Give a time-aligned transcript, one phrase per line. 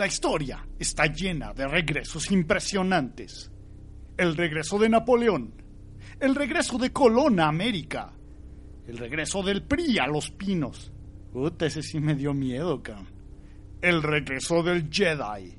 [0.00, 3.52] La historia está llena de regresos impresionantes.
[4.16, 5.52] El regreso de Napoleón,
[6.18, 8.10] el regreso de Colón a América,
[8.86, 10.90] el regreso del PRI a Los Pinos.
[11.30, 13.08] Puta, ese sí me dio miedo, cabrón.
[13.82, 15.54] El regreso del Jedi.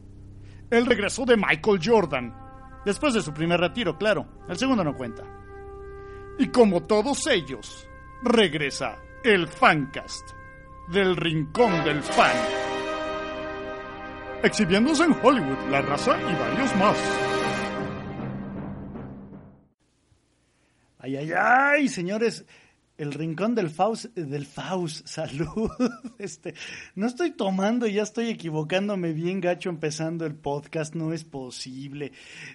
[0.71, 2.35] El regreso de Michael Jordan.
[2.83, 4.25] Después de su primer retiro, claro.
[4.49, 5.21] El segundo no cuenta.
[6.39, 7.87] Y como todos ellos,
[8.23, 10.31] regresa el Fancast
[10.91, 12.70] del Rincón del Fan.
[14.43, 16.97] Exhibiéndose en Hollywood, La Raza y varios más.
[20.97, 22.45] Ay, ay, ay, señores.
[22.97, 25.69] El rincón del Faust, del Faust, salud.
[26.17, 26.55] Este,
[26.95, 32.11] no estoy tomando, ya estoy equivocándome bien gacho empezando el podcast, no es posible.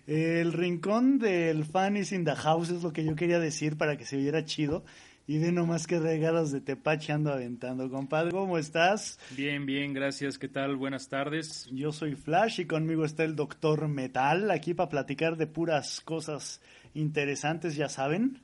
[0.09, 3.97] El rincón del fan is in the house es lo que yo quería decir para
[3.97, 4.85] que se viera chido.
[5.29, 8.31] Y ve nomás que regalos de tepache ando aventando, compadre.
[8.31, 9.19] ¿Cómo estás?
[9.37, 10.39] Bien, bien, gracias.
[10.39, 10.77] ¿Qué tal?
[10.77, 11.69] Buenas tardes.
[11.73, 16.61] Yo soy Flash y conmigo está el doctor Metal, aquí para platicar de puras cosas
[16.95, 18.41] interesantes, ya saben.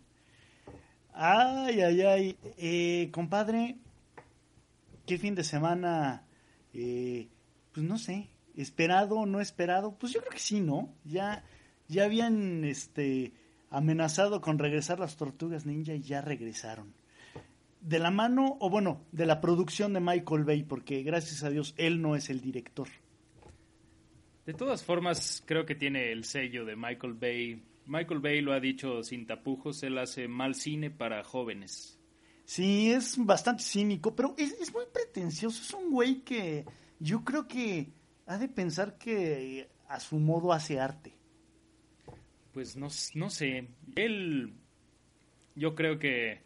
[1.12, 2.36] Ay, ay, ay.
[2.58, 3.76] Eh, compadre,
[5.06, 6.26] ¿qué fin de semana?
[6.74, 7.28] Eh,
[7.70, 9.96] pues no sé, esperado o no esperado.
[10.00, 10.92] Pues yo creo que sí, ¿no?
[11.04, 11.44] Ya,
[11.86, 13.34] ya habían este,
[13.72, 16.94] amenazado con regresar las tortugas ninja y ya regresaron.
[17.80, 21.74] De la mano, o bueno, de la producción de Michael Bay, porque gracias a Dios
[21.76, 22.88] él no es el director.
[24.46, 28.60] De todas formas, creo que tiene el sello de Michael Bay Michael Bay lo ha
[28.60, 31.98] dicho sin tapujos, él hace mal cine para jóvenes.
[32.44, 35.62] Sí, es bastante cínico, pero es, es, muy pretencioso.
[35.62, 36.64] Es un güey que
[36.98, 37.92] yo creo que
[38.26, 41.14] ha de pensar que a su modo hace arte.
[42.52, 43.68] Pues no, no sé.
[43.96, 44.52] Él,
[45.54, 46.40] yo creo que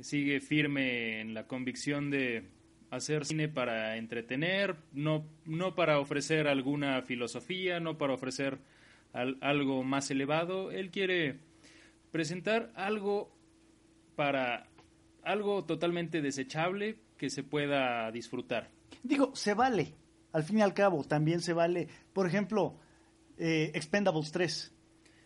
[0.00, 2.44] sigue firme en la convicción de
[2.90, 8.58] hacer cine para entretener, no, no para ofrecer alguna filosofía, no para ofrecer
[9.12, 10.70] algo más elevado.
[10.70, 11.38] Él quiere
[12.12, 13.32] presentar algo
[14.14, 14.68] para
[15.22, 18.70] algo totalmente desechable que se pueda disfrutar.
[19.02, 19.94] Digo, se vale.
[20.32, 21.88] Al fin y al cabo, también se vale.
[22.12, 22.78] Por ejemplo,
[23.38, 24.75] eh, Expendables 3.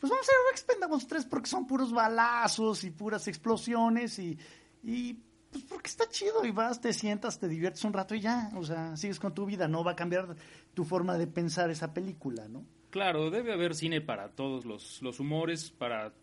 [0.01, 4.39] Pues vamos a ver Expendables 3 porque son puros balazos y puras explosiones y,
[4.83, 5.15] y
[5.53, 8.51] pues porque está chido y vas, te sientas, te diviertes un rato y ya.
[8.55, 9.69] O sea, sigues con tu vida.
[9.69, 10.37] No va a cambiar
[10.73, 12.65] tu forma de pensar esa película, ¿no?
[12.91, 16.15] Claro, debe haber cine para todos los, los humores, para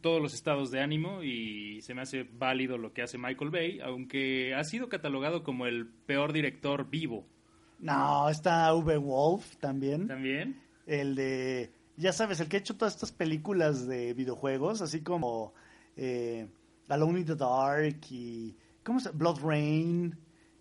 [0.00, 3.80] todos los estados de ánimo y se me hace válido lo que hace Michael Bay,
[3.80, 7.26] aunque ha sido catalogado como el peor director vivo.
[7.80, 8.96] No, está V.
[8.96, 10.06] Wolf también.
[10.06, 10.60] También.
[10.86, 15.52] El de, ya sabes, el que ha hecho todas estas películas de videojuegos, así como
[15.96, 16.48] eh,
[16.88, 18.54] Alone in the Dark y,
[18.84, 20.16] ¿cómo se Blood Rain.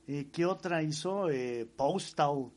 [0.07, 1.29] Eh, ¿Qué otra hizo?
[1.29, 2.51] Eh, Postal.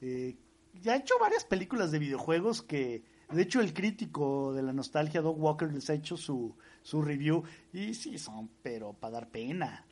[0.00, 0.36] Eh,
[0.80, 3.02] ya ha hecho varias películas de videojuegos que,
[3.32, 7.42] de hecho, el crítico de la nostalgia, Doug Walker, les ha hecho su, su review
[7.72, 9.86] y sí son, pero para dar pena.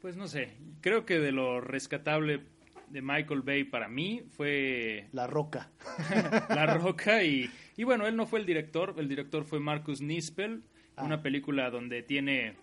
[0.00, 2.46] Pues no sé, creo que de lo rescatable
[2.88, 5.08] de Michael Bay para mí fue...
[5.12, 5.70] La Roca.
[6.48, 10.62] la Roca y, y bueno, él no fue el director, el director fue Marcus Nispel,
[10.96, 11.04] ah.
[11.04, 12.56] una película donde tiene,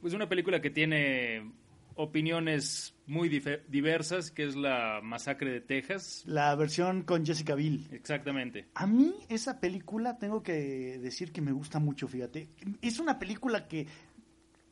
[0.00, 1.52] pues una película que tiene
[1.98, 6.22] opiniones muy diversas, que es la Masacre de Texas.
[6.26, 7.88] La versión con Jessica Biel.
[7.90, 8.66] Exactamente.
[8.74, 12.50] A mí esa película tengo que decir que me gusta mucho, fíjate.
[12.82, 13.88] Es una película que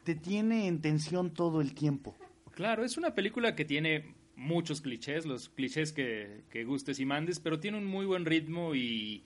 [0.04, 2.16] te tiene en tensión todo el tiempo.
[2.52, 7.40] Claro, es una película que tiene muchos clichés, los clichés que, que gustes y mandes,
[7.40, 9.24] pero tiene un muy buen ritmo y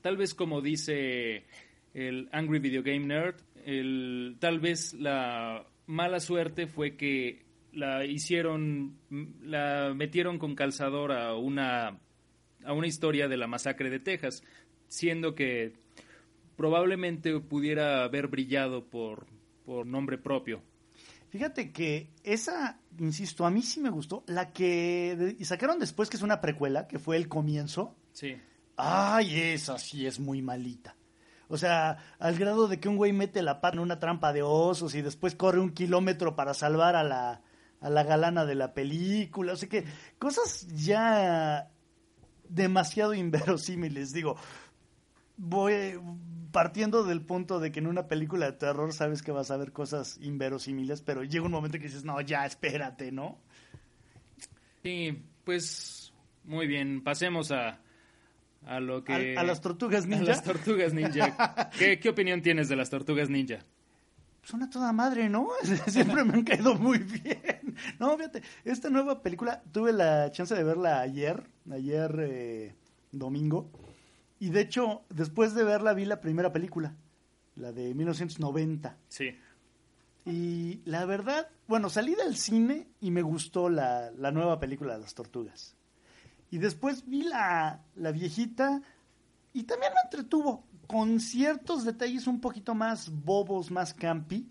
[0.00, 1.44] tal vez como dice
[1.94, 8.98] el Angry Video Game Nerd, el, tal vez la mala suerte fue que la hicieron,
[9.42, 11.98] la metieron con calzador a una,
[12.64, 14.42] a una historia de la masacre de Texas,
[14.88, 15.74] siendo que
[16.56, 19.26] probablemente pudiera haber brillado por,
[19.64, 20.62] por nombre propio.
[21.30, 24.24] Fíjate que esa, insisto, a mí sí me gustó.
[24.26, 27.94] La que sacaron después, que es una precuela, que fue el comienzo.
[28.12, 28.36] Sí.
[28.80, 30.94] Ay, esa sí es muy malita.
[31.48, 34.42] O sea, al grado de que un güey mete la pata en una trampa de
[34.42, 37.42] osos y después corre un kilómetro para salvar a la,
[37.80, 39.54] a la galana de la película.
[39.54, 39.84] O sea que
[40.20, 41.72] cosas ya
[42.48, 44.12] demasiado inverosímiles.
[44.12, 44.36] Digo,
[45.36, 45.98] voy
[46.52, 49.72] partiendo del punto de que en una película de terror sabes que vas a ver
[49.72, 53.40] cosas inverosímiles, pero llega un momento que dices, no, ya, espérate, ¿no?
[54.84, 56.12] Sí, pues
[56.44, 57.80] muy bien, pasemos a,
[58.68, 59.36] a lo que...
[59.36, 60.24] A, las tortugas ninja.
[60.24, 61.70] A las tortugas ninja.
[61.78, 63.64] ¿Qué, ¿Qué opinión tienes de las tortugas ninja?
[64.42, 65.48] Son a toda madre, ¿no?
[65.88, 67.76] Siempre me han caído muy bien.
[67.98, 72.74] No, fíjate, esta nueva película tuve la chance de verla ayer, ayer eh,
[73.10, 73.70] domingo,
[74.38, 76.94] y de hecho, después de verla vi la primera película,
[77.56, 78.96] la de 1990.
[79.08, 79.36] Sí.
[80.24, 85.00] Y la verdad, bueno, salí del cine y me gustó la, la nueva película de
[85.00, 85.77] las tortugas.
[86.50, 88.80] Y después vi la, la viejita
[89.52, 94.48] y también me entretuvo con ciertos detalles un poquito más bobos, más campi.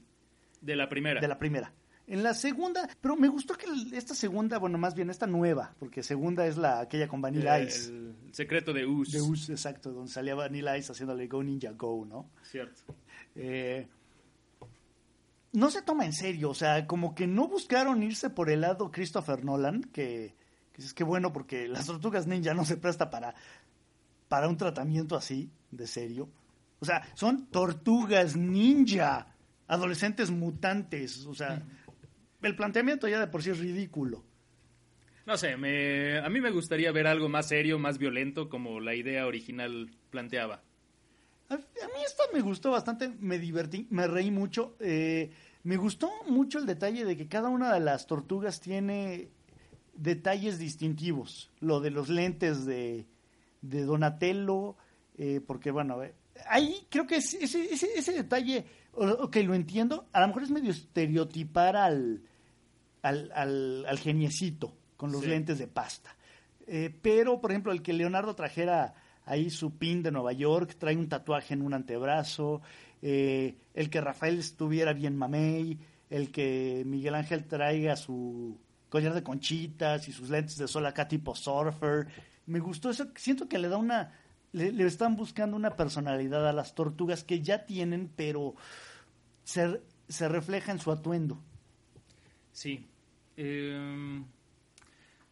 [0.62, 1.20] De la primera.
[1.20, 1.74] De la primera.
[2.06, 6.04] En la segunda, pero me gustó que esta segunda, bueno, más bien esta nueva, porque
[6.04, 7.90] segunda es la aquella con Vanilla Ice.
[7.90, 9.12] El secreto de Us.
[9.12, 12.30] De Us, exacto, donde salía Vanilla Ice haciéndole Go Ninja Go, ¿no?
[12.44, 12.96] Cierto.
[13.36, 13.88] Eh,
[15.52, 18.90] no se toma en serio, o sea, como que no buscaron irse por el lado
[18.90, 20.37] Christopher Nolan, que,
[20.78, 23.36] que es que bueno, porque las tortugas ninja no se presta para,
[24.28, 26.30] para un tratamiento así, de serio.
[26.80, 29.36] O sea, son tortugas ninja,
[29.68, 31.64] adolescentes mutantes, o sea
[32.42, 34.24] el planteamiento ya de por sí es ridículo.
[35.26, 38.96] No sé, me, a mí me gustaría ver algo más serio, más violento, como la
[38.96, 40.64] idea original planteaba.
[41.50, 44.78] A, mí esto me gustó bastante, me divertí, me reí mucho.
[44.80, 45.32] Eh,
[45.64, 49.30] me gustó mucho el detalle de que cada una de las tortugas tiene
[49.98, 51.52] detalles distintivos.
[51.60, 53.06] Lo de los lentes de,
[53.62, 54.76] de Donatello,
[55.18, 56.14] eh, porque bueno, eh,
[56.50, 60.72] ahí creo que ese, ese, ese detalle, ok, lo entiendo, a lo mejor es medio
[60.72, 62.22] estereotipar al,
[63.02, 66.16] al, al, geniecito con los lentes de pasta.
[66.68, 68.94] Eh, pero, por ejemplo, el que Leonardo trajera
[69.26, 72.62] ahí su pin de Nueva York, trae un tatuaje en un antebrazo,
[73.02, 75.78] el que Rafael estuviera bien mamey,
[76.10, 78.58] el que Miguel Ángel traiga su
[78.90, 82.08] collar de conchitas y sus lentes de sol acá tipo surfer.
[82.46, 84.14] Me gustó eso, siento que le da una,
[84.52, 88.56] le, están buscando una personalidad a las tortugas que ya tienen, pero
[89.44, 91.42] se, se refleja en su atuendo.
[92.52, 92.88] Sí,
[93.36, 94.24] eh,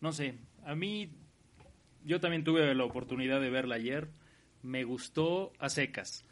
[0.02, 0.36] no sé,
[0.66, 1.10] a mí
[2.06, 4.10] yo también tuve la oportunidad de verla ayer.
[4.62, 6.24] Me gustó a secas.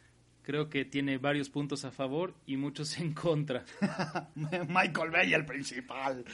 [0.44, 3.66] Creo que tiene varios puntos a favor y muchos en contra.
[4.36, 6.26] Michael Bay, el principal.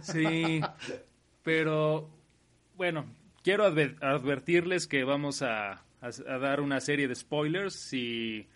[0.00, 0.60] sí,
[1.42, 2.08] pero
[2.76, 3.06] bueno,
[3.42, 7.74] quiero advertirles que vamos a, a, dar una serie de spoilers.
[7.74, 8.46] Si,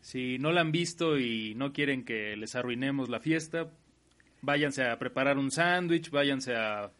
[0.00, 3.70] si no la han visto y no quieren que les arruinemos la fiesta,
[4.42, 6.90] váyanse a preparar un sándwich, váyanse a,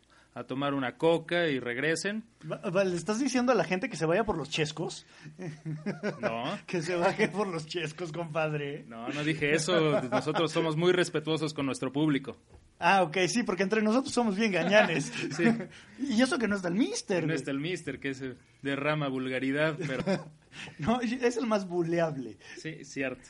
[0.47, 2.25] tomar una coca y regresen.
[2.43, 5.07] ¿Le estás diciendo a la gente que se vaya por los chescos?
[6.21, 6.59] No.
[6.67, 8.85] que se baje por los chescos, compadre.
[8.87, 10.01] No, no dije eso.
[10.03, 12.37] Nosotros somos muy respetuosos con nuestro público.
[12.79, 15.13] Ah, ok, sí, porque entre nosotros somos bien gañanes.
[15.37, 15.45] sí.
[15.99, 17.27] Y eso que no está el mister.
[17.27, 20.33] No está el mister, que se derrama vulgaridad, pero...
[20.79, 22.39] no, es el más buleable.
[22.57, 23.29] Sí, cierto.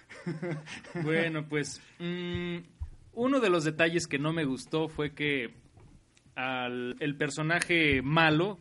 [1.03, 1.81] bueno, pues...
[1.99, 2.59] Mm,
[3.13, 5.53] uno de los detalles que no me gustó fue que
[6.35, 8.59] al, el personaje malo,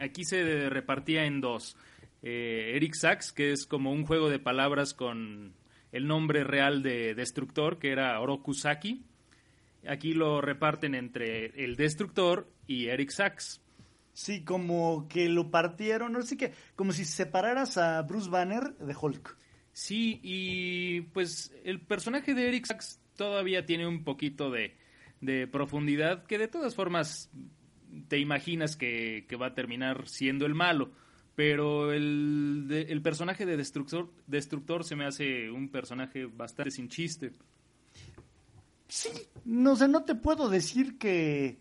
[0.00, 1.76] aquí se repartía en dos.
[2.22, 5.54] Eh, Eric Sachs, que es como un juego de palabras con
[5.92, 9.04] el nombre real de Destructor, que era Orokusaki.
[9.88, 13.62] Aquí lo reparten entre el Destructor y Eric Sachs.
[14.12, 19.36] Sí, como que lo partieron, sé qué, como si separaras a Bruce Banner de Hulk.
[19.72, 24.76] Sí, y pues el personaje de Eric Sachs todavía tiene un poquito de,
[25.50, 27.30] profundidad que de todas formas
[28.08, 30.92] te imaginas que, va a terminar siendo el malo.
[31.36, 37.32] Pero el, el personaje de Destructor, Destructor se me hace un personaje bastante sin chiste.
[38.88, 39.08] Sí,
[39.44, 41.58] no sé, no te puedo decir que,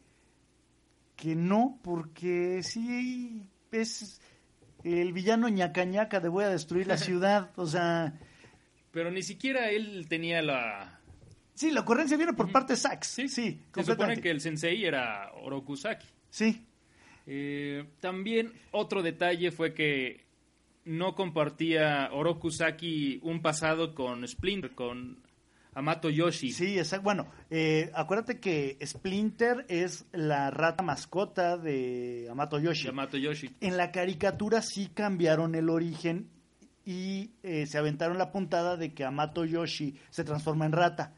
[1.16, 4.20] que no, porque sí es
[4.84, 8.20] el villano ñaca ñaca de voy a destruir la ciudad, o sea...
[8.92, 10.99] Pero ni siquiera él tenía la,
[11.60, 13.06] Sí, la ocurrencia viene por parte de Sax.
[13.06, 13.60] Sí, sí.
[13.76, 16.08] Se supone que el sensei era Orokusaki.
[16.30, 16.66] Sí.
[17.28, 20.24] Eh, también otro detalle fue que
[20.86, 25.22] no compartía Orokusaki un pasado con Splinter, con
[25.74, 26.54] Amato Yoshi.
[26.54, 27.04] Sí, exacto.
[27.04, 32.84] Bueno, eh, acuérdate que Splinter es la rata mascota de Amato Yoshi.
[32.84, 33.50] De Amato Yoshi.
[33.60, 36.30] En la caricatura sí cambiaron el origen
[36.86, 41.16] y eh, se aventaron la puntada de que Amato Yoshi se transforma en rata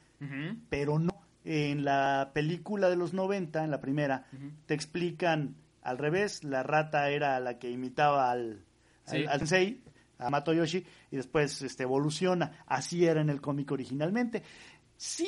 [0.70, 1.12] pero no.
[1.44, 4.28] En la película de los 90, en la primera,
[4.68, 8.64] te explican al revés, la rata era la que imitaba al,
[9.06, 9.18] Sí.
[9.18, 9.82] al, al sensei,
[10.20, 12.64] a Matoyoshi, y después este, evoluciona.
[12.68, 14.44] Así era en el cómic originalmente.
[14.96, 15.28] Sí,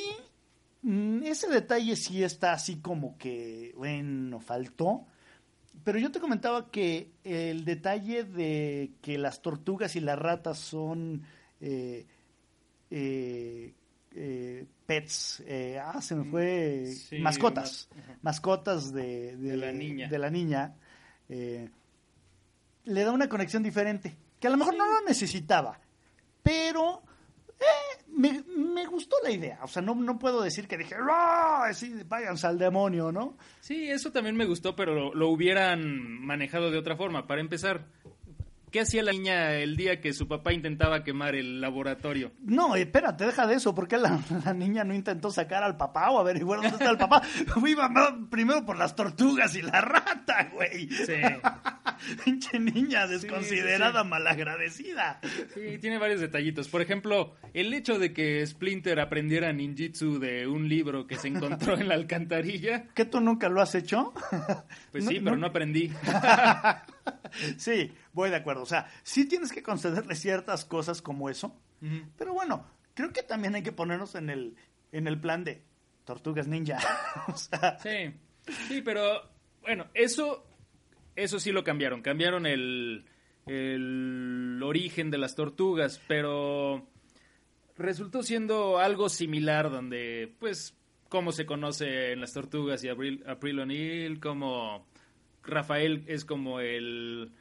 [0.82, 5.06] mm, ese detalle sí está así como que, bueno, faltó.
[5.82, 11.22] Pero yo te comentaba que el detalle de que las tortugas y las ratas son
[11.60, 12.06] eh,
[12.90, 13.74] eh,
[14.14, 17.88] eh, pets, eh, ah, se me fue, Sí, mascotas,
[18.22, 20.08] mascotas de, De la niña.
[20.08, 20.74] de la niña,
[21.28, 21.68] eh,
[22.84, 25.78] le da una conexión diferente, que a lo mejor no lo necesitaba,
[26.42, 27.02] pero
[27.58, 30.94] eh, me, me gustó la idea, o sea, no, no puedo decir que dije.
[31.72, 33.36] Sí, váyanse al demonio, ¿no?
[33.60, 37.26] Sí, eso también me gustó, pero lo, lo hubieran manejado de otra forma.
[37.26, 37.86] Para empezar,
[38.74, 42.32] ¿qué hacía la niña el día que su papá intentaba quemar el laboratorio?
[42.40, 46.18] No, espérate, deja de eso, porque la, la niña no intentó sacar al papá o
[46.18, 47.22] averiguar dónde está el papá.
[47.64, 50.88] Iba ma- primero por las tortugas y la rata, güey.
[50.90, 51.12] Sí.
[52.24, 54.08] Pinche niña desconsiderada, sí.
[54.08, 55.20] malagradecida.
[55.54, 56.66] Sí, tiene varios detallitos.
[56.68, 61.78] Por ejemplo, el hecho de que Splinter aprendiera ninjitsu de un libro que se encontró
[61.78, 62.86] en la alcantarilla.
[62.92, 64.12] ¿Que tú nunca lo has hecho?
[64.90, 65.92] Pues No, sí, pero no- no aprendí.
[67.58, 68.62] Sí, voy de acuerdo.
[68.62, 71.56] O sea, sí tienes que concederle ciertas cosas como eso.
[72.16, 72.64] Pero bueno,
[72.94, 74.56] creo que también hay que ponernos en el,
[74.90, 75.62] en el plan de
[76.04, 76.78] tortugas ninja.
[77.28, 78.14] o sea, Sí,
[78.68, 80.46] sí, pero bueno, eso,
[81.14, 82.00] eso sí lo cambiaron.
[82.00, 83.04] Cambiaron el,
[83.46, 86.88] el origen de las tortugas, pero
[87.76, 90.74] resultó siendo algo similar donde, pues,
[91.08, 94.86] cómo se conoce en las tortugas y April, April O'Neil, como
[95.46, 97.32] Rafael es como el...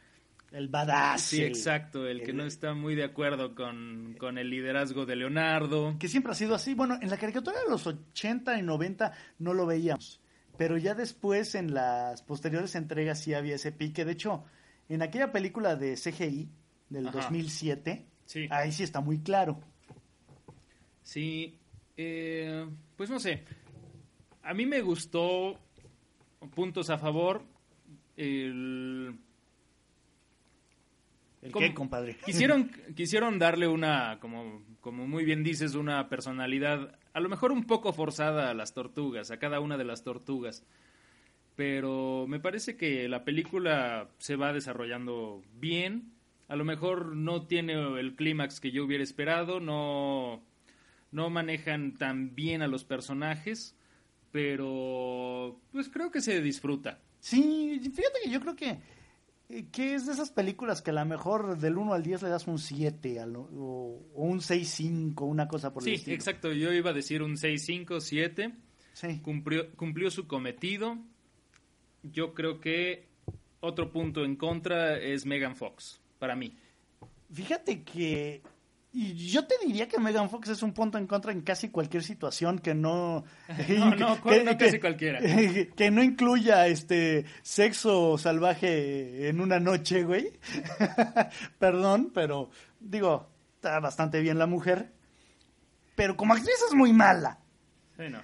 [0.52, 1.22] el badass.
[1.22, 5.16] Sí, el- exacto, el que no está muy de acuerdo con, con el liderazgo de
[5.16, 5.96] Leonardo.
[6.00, 6.74] que siempre ha sido así.
[6.74, 10.22] Bueno, en la caricatura de los 80 y 90 no lo veíamos,
[10.58, 14.06] pero ya después en las posteriores entregas sí había ese pique.
[14.06, 14.44] De hecho,
[14.90, 16.50] en aquella película de CGI
[16.90, 17.18] del Ajá.
[17.22, 18.48] 2007, Sí.
[18.52, 19.60] ahí sí está muy claro.
[21.02, 21.60] Sí,
[21.98, 23.44] eh, pues no sé.
[24.44, 25.60] A mí me gustó,
[26.56, 27.44] puntos a favor,
[28.18, 29.16] el...
[31.42, 32.16] ¿El qué, compadre?
[32.26, 37.66] Quisieron, quisieron darle una, como, como muy bien dices, una personalidad a lo mejor un
[37.66, 40.66] poco forzada a las tortugas, a cada una de las tortugas.
[41.56, 46.12] Pero me parece que la película se va desarrollando bien.
[46.48, 50.44] A lo mejor no tiene el clímax que yo hubiera esperado, no,
[51.12, 53.78] no manejan tan bien a los personajes,
[54.32, 57.00] pero pues creo que se disfruta.
[57.24, 58.80] Sí, fíjate que yo creo que,
[59.48, 62.28] eh, que es de esas películas que a lo mejor del 1 al 10 le
[62.28, 66.16] das un 7 a lo- o, o un 6-5, una cosa por el Sí, estilo.
[66.16, 66.52] exacto.
[66.52, 68.54] Yo iba a decir un 6, 5, 7.
[68.92, 69.20] Sí.
[69.22, 70.98] cumplió, cumplió su cometido.
[72.04, 73.08] Yo creo que
[73.62, 76.58] otro punto en contra es Megan Fox, para mí.
[77.32, 78.42] Fíjate que
[78.96, 82.04] y yo te diría que Megan Fox es un punto en contra en casi cualquier
[82.04, 83.26] situación que no
[83.68, 85.20] No, no, casi cualquiera.
[85.76, 90.32] que no incluya este sexo salvaje en una noche, güey.
[91.60, 94.94] Perdón, pero digo, está bastante bien la mujer,
[95.96, 97.40] pero como actriz es muy mala.
[97.98, 98.22] Sí, no.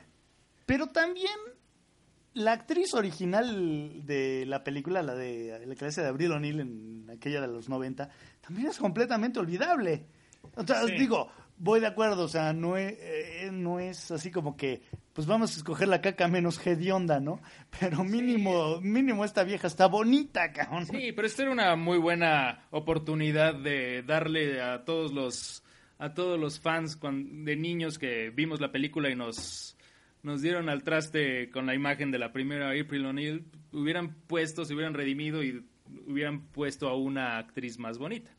[0.67, 1.33] Pero también
[2.33, 7.41] la actriz original de la película, la de la clase de Abril O'Neill en aquella
[7.41, 8.07] de los 90,
[8.41, 10.05] también es completamente olvidable.
[10.55, 10.93] O sea, Sí.
[10.98, 14.81] digo, voy de acuerdo, o sea, no es, eh, no es así como que,
[15.13, 17.41] pues vamos a escoger la caca menos hedionda, ¿no?
[17.79, 20.86] Pero mínimo, mínimo esta vieja está bonita, cabrón.
[20.86, 25.63] Sí, pero esta era una muy buena oportunidad de darle a todos los
[26.01, 29.75] a todos los fans cuan- de niños que vimos la película y nos
[30.24, 34.74] nos dieron al traste con la imagen de la primera April O'Neil, hubieran puesto, se
[34.74, 35.65] hubieran redimido y
[36.08, 38.29] hubieran puesto a una actriz más bonita.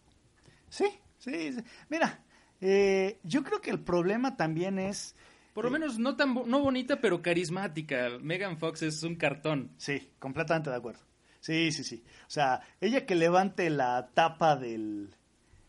[0.71, 0.87] Sí,
[1.21, 1.61] sí, sí.
[1.89, 2.25] Mira,
[2.61, 5.15] eh, yo creo que el problema también es...
[5.55, 8.09] Por lo menos no tan no bonita, pero carismática.
[8.21, 9.71] Megan Fox es un cartón.
[9.79, 11.01] Sí, completamente de acuerdo.
[11.41, 12.05] Sí, sí, sí.
[12.27, 15.15] O sea, ella que levante la tapa del,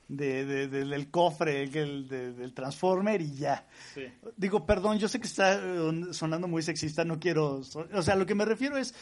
[0.08, 3.68] de- de- de- del cofre, el, de- del Transformer y ya.
[3.94, 4.04] Sí.
[4.38, 7.62] Digo, perdón, yo sé que está eh, sonando muy sexista, no quiero...
[7.94, 8.94] O sea, lo que me refiero es,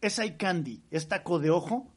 [0.00, 1.92] es eye candy, es taco de ojo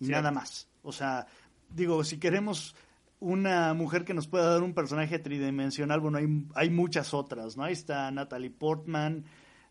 [0.00, 0.66] y nada más.
[0.82, 1.26] O sea,
[1.68, 2.74] digo, si queremos
[3.20, 7.64] una mujer que nos pueda dar un personaje tridimensional, bueno, hay, hay muchas otras, ¿no?
[7.64, 9.24] Ahí está Natalie Portman,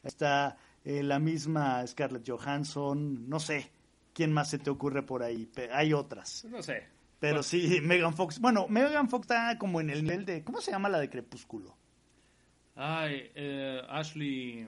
[0.04, 3.72] está eh, la misma Scarlett Johansson, no sé
[4.14, 6.46] quién más se te ocurre por ahí, hay otras.
[6.46, 6.88] No sé.
[7.20, 8.40] Pero sí, Megan Fox.
[8.40, 10.44] Bueno, Megan Fox está como en el nivel de.
[10.44, 11.76] ¿Cómo se llama la de Crepúsculo?
[12.76, 14.68] Ay, eh, Ashley.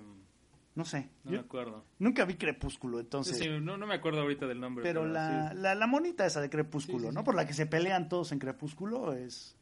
[0.75, 1.09] No sé.
[1.23, 1.85] No Yo me acuerdo.
[1.99, 3.37] nunca vi Crepúsculo, entonces.
[3.37, 4.83] Sí, no, no me acuerdo ahorita del nombre.
[4.83, 5.57] pero la, sí.
[5.57, 7.23] la, la monita esa de Crepúsculo, ¿no?
[7.23, 9.57] Por la que se pelean todos en Crepúsculo es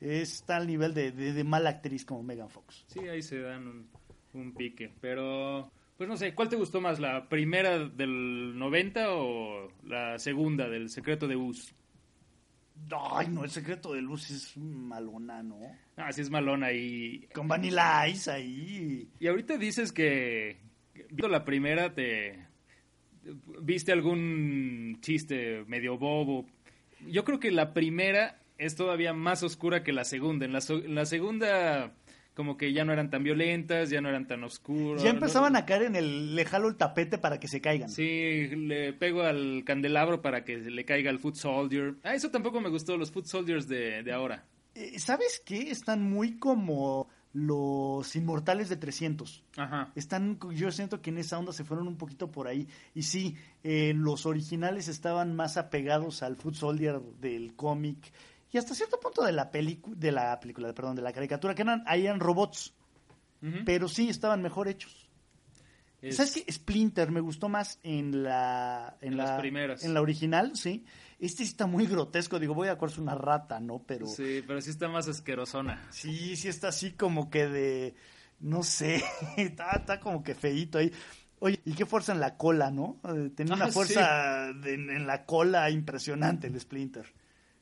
[0.00, 2.84] está al nivel de, de, de mala actriz como Megan Fox.
[2.88, 3.88] Sí, ahí se dan un,
[4.34, 4.92] un pique.
[5.00, 6.98] Pero, pues no sé, ¿cuál te gustó más?
[6.98, 11.72] ¿La primera del 90 o la segunda del Secreto de Bus?
[13.14, 15.58] Ay, no, el secreto de luz es malona, ¿no?
[15.96, 17.26] Ah, sí es malona y...
[17.32, 19.08] Con Vanilla Ice ahí.
[19.18, 20.58] Y ahorita dices que,
[20.94, 22.46] viendo la primera te...
[23.62, 26.44] ¿Viste algún chiste medio bobo?
[27.06, 30.44] Yo creo que la primera es todavía más oscura que la segunda.
[30.44, 31.92] En la, so- en la segunda
[32.34, 35.02] como que ya no eran tan violentas, ya no eran tan oscuros.
[35.02, 37.90] Ya empezaban a caer en el le jalo el tapete para que se caigan.
[37.90, 41.94] Sí, le pego al candelabro para que le caiga al Foot Soldier.
[42.02, 44.44] Ah, eso tampoco me gustó, los Foot Soldiers de, de ahora.
[44.74, 45.70] Eh, ¿Sabes qué?
[45.70, 49.42] Están muy como los inmortales de 300.
[49.56, 49.92] Ajá.
[49.94, 52.68] Están, yo siento que en esa onda se fueron un poquito por ahí.
[52.94, 58.12] Y sí, eh, los originales estaban más apegados al Foot Soldier del cómic
[58.52, 61.62] y hasta cierto punto de la película, de la película, perdón, de la caricatura, que
[61.62, 62.74] eran, ahí eran robots,
[63.64, 65.08] pero sí estaban mejor hechos.
[66.00, 66.52] Es- ¿Sabes qué?
[66.52, 69.84] Splinter me gustó más en la, en, En la, las primeras.
[69.84, 70.84] en la original, sí.
[71.18, 73.78] Este sí está muy grotesco, digo, voy a acuerdo una rata, ¿no?
[73.86, 75.86] Pero Sí, pero sí está más asquerosona.
[75.90, 77.94] Sí, sí está así como que de,
[78.40, 79.02] no sé,
[79.36, 80.92] está, está como que feíto ahí.
[81.38, 83.00] Oye, y qué fuerza en la cola, ¿no?
[83.04, 87.06] Eh, Tenía una Ah, fuerza de- en la cola impresionante el Splinter.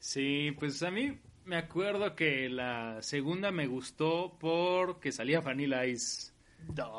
[0.00, 6.32] Sí, pues a mí me acuerdo que la segunda me gustó porque salía Vanilla Ice.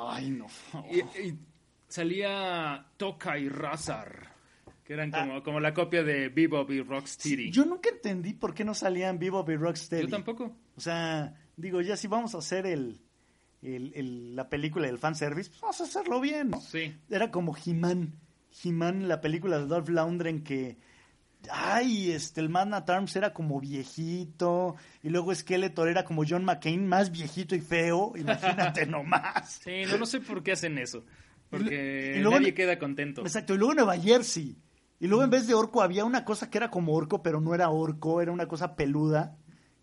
[0.08, 0.48] Ay, no.
[0.89, 1.39] Y, y
[1.88, 4.34] salía Toka y Razar,
[4.84, 5.43] que eran como, Ah.
[5.43, 7.51] como la copia de Bebop y Rocksteady.
[7.51, 10.03] Yo nunca entendí por qué no salían Bebop y Rocksteady.
[10.03, 10.55] Yo tampoco.
[10.75, 13.01] O sea, digo, ya si vamos a hacer el,
[13.62, 16.62] el- el- la película del fanservice, pues vamos a hacerlo bien, ¿no?
[16.62, 16.96] Sí.
[17.10, 18.13] Era como He-Man.
[18.63, 20.77] He-Man, la película de Dolph Lundgren que...
[21.50, 24.75] Ay, este, el Man at Arms era como viejito.
[25.03, 28.13] Y luego Skeletor era como John McCain, más viejito y feo.
[28.18, 29.59] Imagínate nomás.
[29.63, 31.03] Sí, no, no sé por qué hacen eso.
[31.50, 33.22] Porque Y luego- nadie queda contento.
[33.22, 33.53] Exacto.
[33.53, 34.57] Y luego Nueva Jersey.
[35.00, 37.55] Y luego en vez de orco había una cosa que era como orco, pero no
[37.55, 38.22] era orco.
[38.22, 39.35] Era una cosa peluda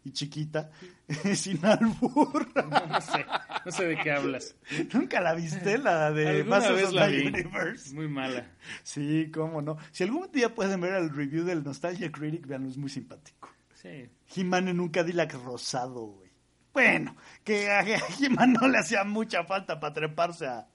[0.08, 0.70] y chiquita.
[1.34, 2.46] Sin albur.
[2.68, 3.24] No, no sé,
[3.64, 4.54] no sé de qué hablas.
[4.92, 5.78] ¿Nunca la viste?
[5.78, 7.26] La de Masters of la the vi.
[7.28, 7.94] Universe.
[7.94, 8.46] Muy mala.
[8.82, 9.78] Sí, cómo no.
[9.92, 13.48] Si algún día pueden ver el review del Nostalgia Critic, veanlo, es muy simpático.
[13.74, 14.08] Sí.
[14.34, 16.28] He-Man en un Cadillac rosado, güey.
[16.74, 17.84] Bueno, que a a
[18.20, 20.68] He-Man no le hacía mucha falta para treparse a,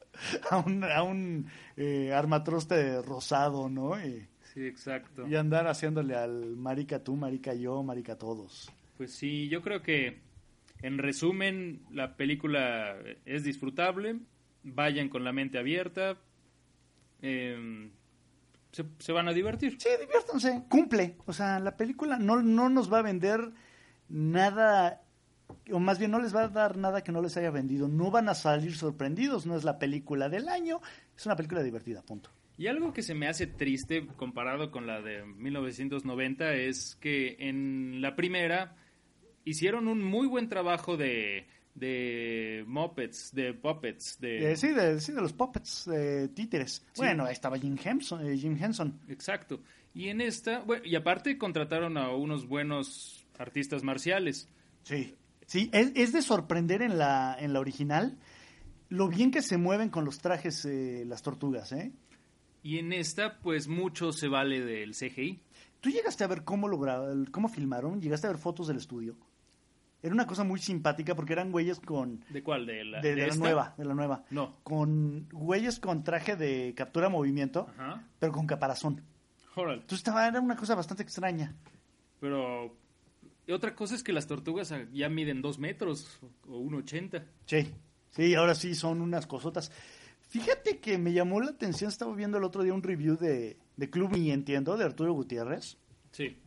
[0.50, 4.00] a un, a un eh, armatroste rosado, ¿no?
[4.04, 5.28] Y, Sí, exacto.
[5.28, 8.72] y andar haciéndole al marica tú, marica yo, marica todos.
[9.04, 10.22] Pues sí, yo creo que
[10.82, 14.22] en resumen la película es disfrutable,
[14.64, 16.16] vayan con la mente abierta,
[17.22, 17.92] eh,
[18.72, 19.76] se, se van a divertir.
[19.78, 21.18] Sí, diviértanse, cumple.
[21.26, 23.52] O sea, la película no, no nos va a vender
[24.08, 25.02] nada,
[25.70, 27.90] o más bien no les va a dar nada que no les haya vendido.
[27.90, 30.80] No van a salir sorprendidos, no es la película del año,
[31.14, 32.30] es una película divertida, punto.
[32.58, 38.02] Y algo que se me hace triste comparado con la de 1990 es que en
[38.02, 38.78] la primera
[39.46, 44.52] hicieron un muy buen trabajo de, de Muppets, de Puppets, de...
[44.52, 46.86] Eh, sí, de, sí, de los puppets, de títeres.
[46.94, 46.98] Sí.
[46.98, 48.26] Bueno, ahí estaba Jim Henson.
[48.28, 49.00] eh, Jim Henson.
[49.08, 49.62] Exacto.
[49.94, 54.48] Y en esta, bueno, y aparte contrataron a unos buenos artistas marciales.
[54.84, 55.16] Sí.
[55.46, 58.18] Sí, es, es de sorprender en la, en la original
[58.90, 61.92] lo bien que se mueven con los trajes eh, las tortugas, ¿eh?
[62.62, 65.42] Y en esta, pues mucho se vale del CGI.
[65.82, 66.80] ¿Tú llegaste a ver cómo lo
[67.32, 68.02] cómo filmaron?
[68.02, 69.18] ¿Llegaste a ver fotos del estudio?
[70.04, 72.24] Era una cosa muy simpática porque eran güeyes con...
[72.30, 72.66] ¿De cuál?
[72.66, 74.26] ¿De la, De, de de la nueva, de la nueva.
[74.30, 74.58] No.
[74.64, 78.04] Con güeyes con traje de captura movimiento, Ajá.
[78.20, 79.02] pero con caparazón.
[79.56, 79.76] Órale.
[79.76, 81.56] Entonces estaba, era una cosa bastante extraña.
[82.20, 82.76] Pero
[83.48, 87.24] y otra cosa es que las tortugas ya miden dos metros o 1,80.
[87.46, 87.74] Sí,
[88.12, 89.72] sí, ahora sí son unas cosotas.
[90.30, 93.90] Fíjate que me llamó la atención, estaba viendo el otro día un review de, de
[93.90, 95.78] Club Ni Entiendo, de Arturo Gutiérrez,
[96.12, 96.38] Sí.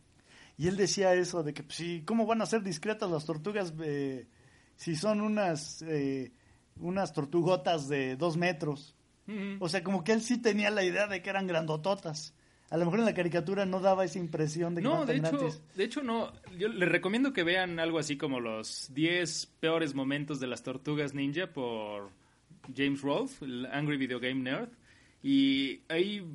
[0.57, 3.73] Y él decía eso, de que pues, sí, ¿cómo van a ser discretas las tortugas
[3.83, 4.27] eh,
[4.75, 6.31] si son unas, eh,
[6.79, 8.95] unas tortugotas de dos metros?
[9.59, 12.33] O sea, como que él sí tenía la idea de que eran grandototas.
[12.69, 15.29] A lo mejor en la caricatura no daba esa impresión de que No, eran de
[15.29, 16.31] hecho, de hecho no.
[16.57, 21.13] Yo les recomiendo que vean algo así como los 10 peores momentos de las tortugas
[21.13, 22.09] ninja por
[22.73, 24.69] James Rolfe, el Angry Video Game Nerd.
[25.21, 26.25] Y hay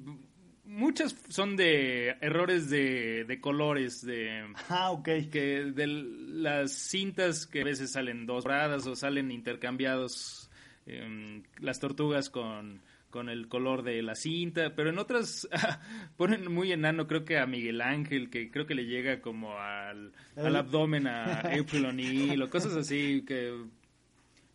[0.72, 5.04] muchas son de errores de, de colores, de Ah, ok.
[5.30, 10.50] que de las cintas que a veces salen dos doradas o salen intercambiados
[10.86, 12.80] em, las tortugas con,
[13.10, 15.48] con el color de la cinta, pero en otras
[16.16, 20.12] ponen muy enano, creo que a Miguel Ángel, que creo que le llega como al,
[20.36, 23.52] al abdomen a April O'Neil o cosas así que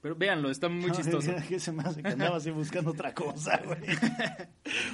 [0.07, 1.33] pero véanlo, está muy chistoso.
[1.49, 3.81] ¿Qué se me hace que andaba así buscando otra cosa, güey?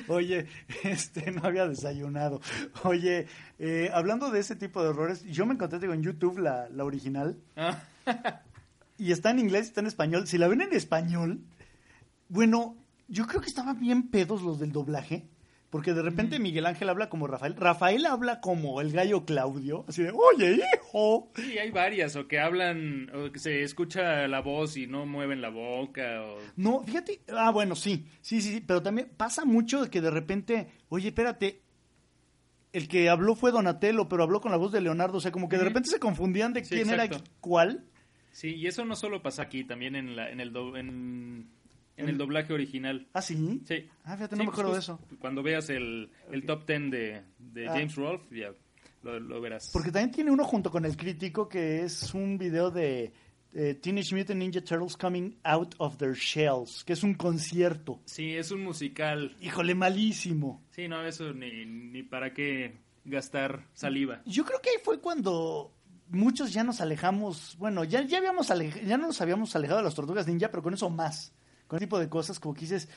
[0.08, 0.48] Oye,
[0.84, 2.42] este, no había desayunado.
[2.84, 3.28] Oye,
[3.60, 6.84] eh, hablando de ese tipo de errores, yo me encontré digo, en YouTube la, la
[6.84, 7.38] original.
[7.56, 7.84] Ah.
[8.98, 10.26] y está en inglés, está en español.
[10.26, 11.42] Si la ven en español,
[12.28, 12.76] bueno,
[13.08, 15.28] yo creo que estaban bien pedos los del doblaje.
[15.74, 17.56] Porque de repente Miguel Ángel habla como Rafael.
[17.56, 19.86] Rafael habla como el gallo Claudio.
[19.88, 21.32] Así de, oye, hijo.
[21.36, 22.16] Sí, hay varias.
[22.16, 26.22] O que hablan, o que se escucha la voz y no mueven la boca.
[26.22, 26.38] O...
[26.58, 27.22] No, fíjate.
[27.36, 28.06] Ah, bueno, sí.
[28.22, 28.62] Sí, sí, sí.
[28.62, 31.64] Pero también pasa mucho de que de repente, oye, espérate.
[32.72, 35.18] El que habló fue Donatello, pero habló con la voz de Leonardo.
[35.18, 37.16] O sea, como que de repente se confundían de Sí, quién exacto.
[37.16, 37.86] era cuál.
[38.32, 41.50] Sí, y eso no solo pasa aquí, también en, la, en, el, do- en,
[41.98, 43.08] en el doblaje original.
[43.14, 43.62] Ah, sí.
[43.68, 43.88] Sí.
[44.04, 45.00] Ah, fíjate, no Sí, me acuerdo de pues, eso.
[45.20, 47.74] Cuando veas el, el top 10 de, de Ah.
[47.74, 48.52] James Rolfe, ya
[49.04, 49.70] lo, lo verás.
[49.74, 53.12] Porque también tiene uno junto con el crítico que es un video de
[53.54, 58.02] eh, Teenage Mutant Ninja Turtles Coming Out of Their Shells, que es un concierto.
[58.06, 59.36] Sí, es un musical.
[59.42, 60.64] Híjole, malísimo.
[60.72, 64.22] Sí, no, eso ni, ni para qué gastar saliva.
[64.26, 65.72] Yo creo que ahí fue cuando
[66.10, 69.84] muchos ya nos alejamos, bueno, ya, ya, habíamos alej- ya no nos habíamos alejado de
[69.86, 71.34] las tortugas ninja, pero con eso más,
[71.74, 72.88] con ese tipo de cosas como que dices,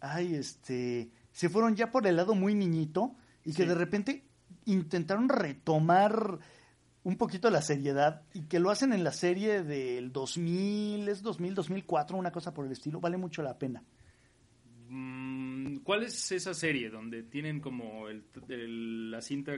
[0.00, 3.68] ay, este, se fueron ya por el lado muy niñito y que Sí.
[3.70, 4.24] de repente
[4.66, 6.38] intentaron retomar
[7.04, 11.54] un poquito la seriedad y que lo hacen en la serie del 2000, es 2000,
[11.54, 13.82] 2004, una cosa por el estilo, vale mucho la pena.
[14.90, 19.52] Mm, ¿Cuál es esa serie donde tienen como el, el- la cinta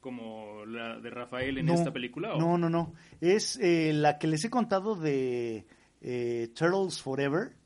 [0.00, 2.32] como la de Rafael en No, esta película?
[2.34, 2.94] o- No, no, no.
[3.20, 5.66] Es eh, la que les he contado de
[6.00, 7.56] eh, Turtles Forever,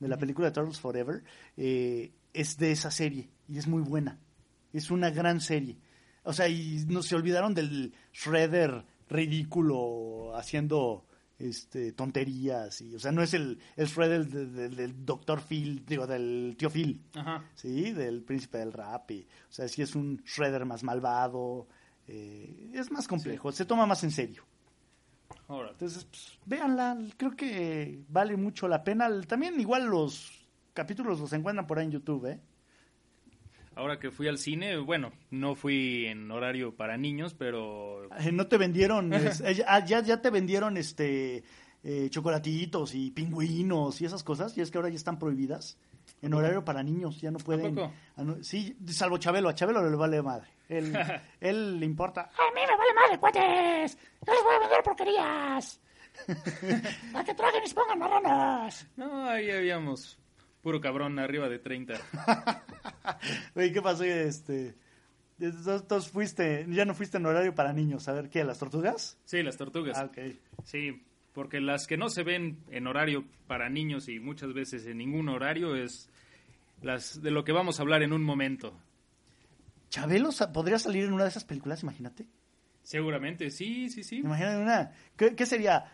[0.00, 1.22] de la película Turtles Forever.
[1.56, 4.18] eh, es de esa serie y es muy buena.
[4.72, 5.78] Es una gran serie.
[6.24, 11.06] O sea, y no se olvidaron del Shredder ridículo haciendo
[11.38, 15.40] este tonterías y o sea no es el, el Shredder de- de- del Dr.
[15.42, 17.44] Phil digo del tío Phil Ajá.
[17.56, 19.10] Sí, del príncipe del rap.
[19.10, 21.66] y, o sea, sí es un Shredder más malvado.
[22.06, 24.44] eh, es más complejo, se toma más en serio.
[25.54, 29.08] Ahora, Entonces, pues, véanla, creo que vale mucho la pena.
[29.22, 32.40] También igual los capítulos los encuentran por ahí en YouTube, ¿eh?
[33.76, 38.46] ahora que fui al cine, bueno, no fui en horario para niños, pero Eh, No
[38.46, 41.42] te vendieron, es- eh, ah, ya, ya te vendieron este
[41.82, 45.76] eh, chocolatitos y pingüinos y esas cosas, y es que ahora ya están prohibidas.
[46.24, 47.78] En horario para niños, ya no pueden.
[47.78, 47.90] ah,
[48.40, 50.48] sí, salvo Chabelo, a Chabelo le vale madre.
[50.68, 50.92] Él,
[51.40, 52.22] él le importa.
[52.22, 53.98] A mí me vale madre, cuates.
[54.26, 55.80] Yo les voy a vender porquerías.
[57.14, 58.86] a que traguen y se pongan marranas.
[58.96, 60.18] no, ahí habíamos
[60.62, 61.94] puro cabrón arriba de 30.
[63.54, 64.04] Oye, ¿qué pasó?
[64.04, 64.74] Este,
[65.38, 68.08] entonces fuiste, ya no fuiste en horario para niños.
[68.08, 68.44] A ver, ¿qué?
[68.44, 69.18] ¿Las tortugas?
[69.24, 69.98] Sí, las tortugas.
[69.98, 70.18] Ah, ok.
[70.64, 74.98] Sí, porque las que no se ven en horario para niños y muchas veces en
[74.98, 76.08] ningún horario es
[76.84, 78.78] las de lo que vamos a hablar en un momento.
[79.90, 82.26] Chabelo podría salir en una de esas películas, imagínate.
[82.82, 84.16] Seguramente, sí, sí, sí.
[84.18, 84.92] Imagínate una.
[85.16, 85.84] ¿Qué, qué sería?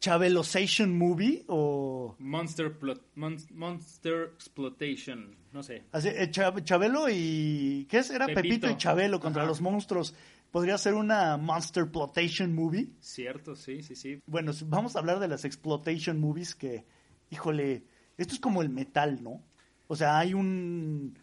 [0.00, 1.44] ¿Chabelosation Movie?
[1.48, 2.14] O.
[2.18, 5.84] Monster, plot, mon- Monster Exploitation, no sé.
[5.92, 7.86] así, eh, Chab- Chabelo y.
[7.88, 8.10] ¿Qué es?
[8.10, 8.70] Era Pepito, Pepito.
[8.70, 9.48] y Chabelo contra Ajá.
[9.48, 10.14] los monstruos.
[10.50, 12.88] ¿Podría ser una Monster Exploitation Movie?
[13.00, 14.20] Cierto, sí, sí, sí.
[14.26, 16.84] Bueno, vamos a hablar de las Exploitation Movies que.
[17.30, 17.84] Híjole,
[18.16, 19.42] esto es como el metal, ¿no?
[19.88, 21.18] O sea, hay un.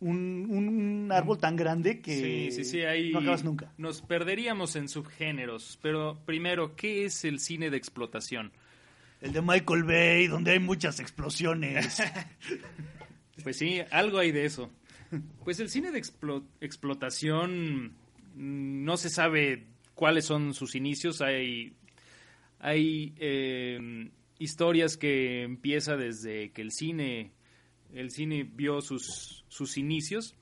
[0.00, 3.72] Un, un árbol tan grande que Sí, sí, sí, ahí no acabas nunca.
[3.78, 8.52] nos perderíamos en subgéneros, pero primero, ¿qué es el cine de explotación?
[9.20, 12.00] El de Michael Bay, donde hay muchas explosiones.
[13.42, 14.70] Pues sí, algo hay de eso.
[15.44, 17.86] Pues el cine de explo- explotación
[18.34, 21.20] mm, no se sabe cuáles son sus inicios.
[21.22, 21.72] Hay,
[22.58, 27.30] hay eh, historias que empieza desde que el cine,
[27.92, 30.34] el cine vio sus, sus inicios,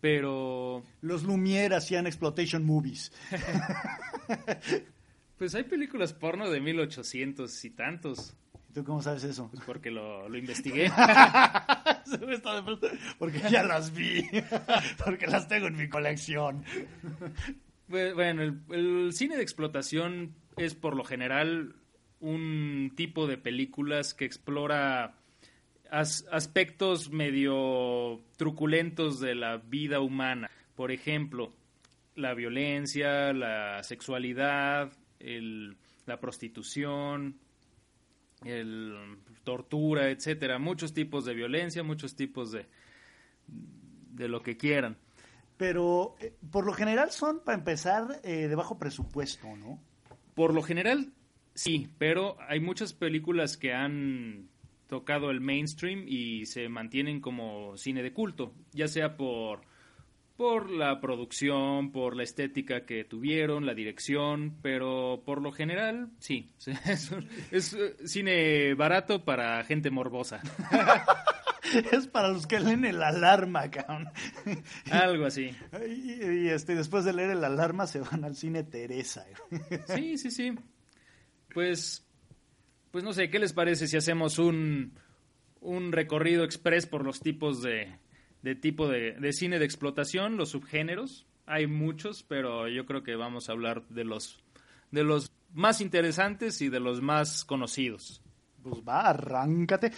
[0.00, 3.12] pero Los Lumière hacían exploitation movies.
[5.38, 8.34] pues hay películas porno de 1800 y tantos,
[8.74, 9.50] ¿Tú cómo sabes eso?
[9.52, 10.90] pues porque lo, lo investigué.
[13.18, 14.26] Porque ya las vi.
[15.04, 16.64] Porque las tengo en mi colección.
[17.88, 21.76] Bu- Bueno, el, el cine de explotación es por lo general
[22.20, 25.18] un tipo de películas que explora
[25.92, 30.50] as- aspectos medio truculentos de la vida humana.
[30.74, 31.52] Por ejemplo,
[32.16, 35.76] la violencia, la sexualidad, el-
[36.06, 37.36] la prostitución,
[38.44, 42.66] el tortura, etcétera, muchos tipos de violencia, muchos tipos de
[43.46, 44.96] de lo que quieran.
[45.56, 49.80] Pero eh, por lo general son, para empezar, eh, de bajo presupuesto, ¿no?
[50.34, 51.12] Por lo general,
[51.54, 54.48] sí, pero hay muchas películas que han
[54.92, 59.62] tocado el mainstream y se mantienen como cine de culto, ya sea por,
[60.36, 66.52] por la producción, por la estética que tuvieron, la dirección, pero por lo general, sí,
[66.84, 67.10] es,
[67.50, 70.42] es eh, cine barato para gente morbosa.
[71.90, 74.10] es para los que leen el alarma, cabrón.
[74.90, 75.56] Algo así.
[75.88, 79.24] Y, este, después de leer el alarma se van al cine Teresa.
[79.86, 80.54] Sí, sí, sí.
[81.54, 82.06] Pues,
[82.92, 84.92] pues no sé, ¿qué les parece si hacemos un,
[85.60, 87.98] un recorrido express por los tipos de,
[88.42, 91.26] de tipo de, de cine de explotación, los subgéneros?
[91.46, 94.38] Hay muchos, pero yo creo que vamos a hablar de los,
[94.90, 98.22] de los más interesantes y de los más conocidos.
[98.62, 99.90] Pues va, arráncate.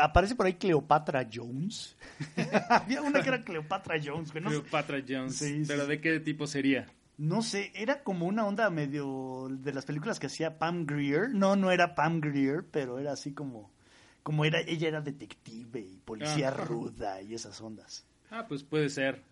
[0.00, 1.96] Aparece por ahí Cleopatra Jones.
[2.68, 4.32] Había una que era Cleopatra Jones.
[4.32, 5.36] Cleopatra Jones.
[5.36, 6.88] Sí, ¿Pero de qué tipo sería?
[7.20, 11.28] No sé, era como una onda medio de las películas que hacía Pam Greer.
[11.28, 13.70] No, no era Pam Greer, pero era así como,
[14.22, 16.64] como era, ella era detective y policía ah.
[16.64, 18.06] ruda y esas ondas.
[18.30, 19.22] Ah, pues puede ser.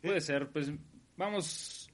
[0.00, 0.20] Puede eh.
[0.22, 0.48] ser.
[0.48, 0.72] Pues
[1.18, 1.90] vamos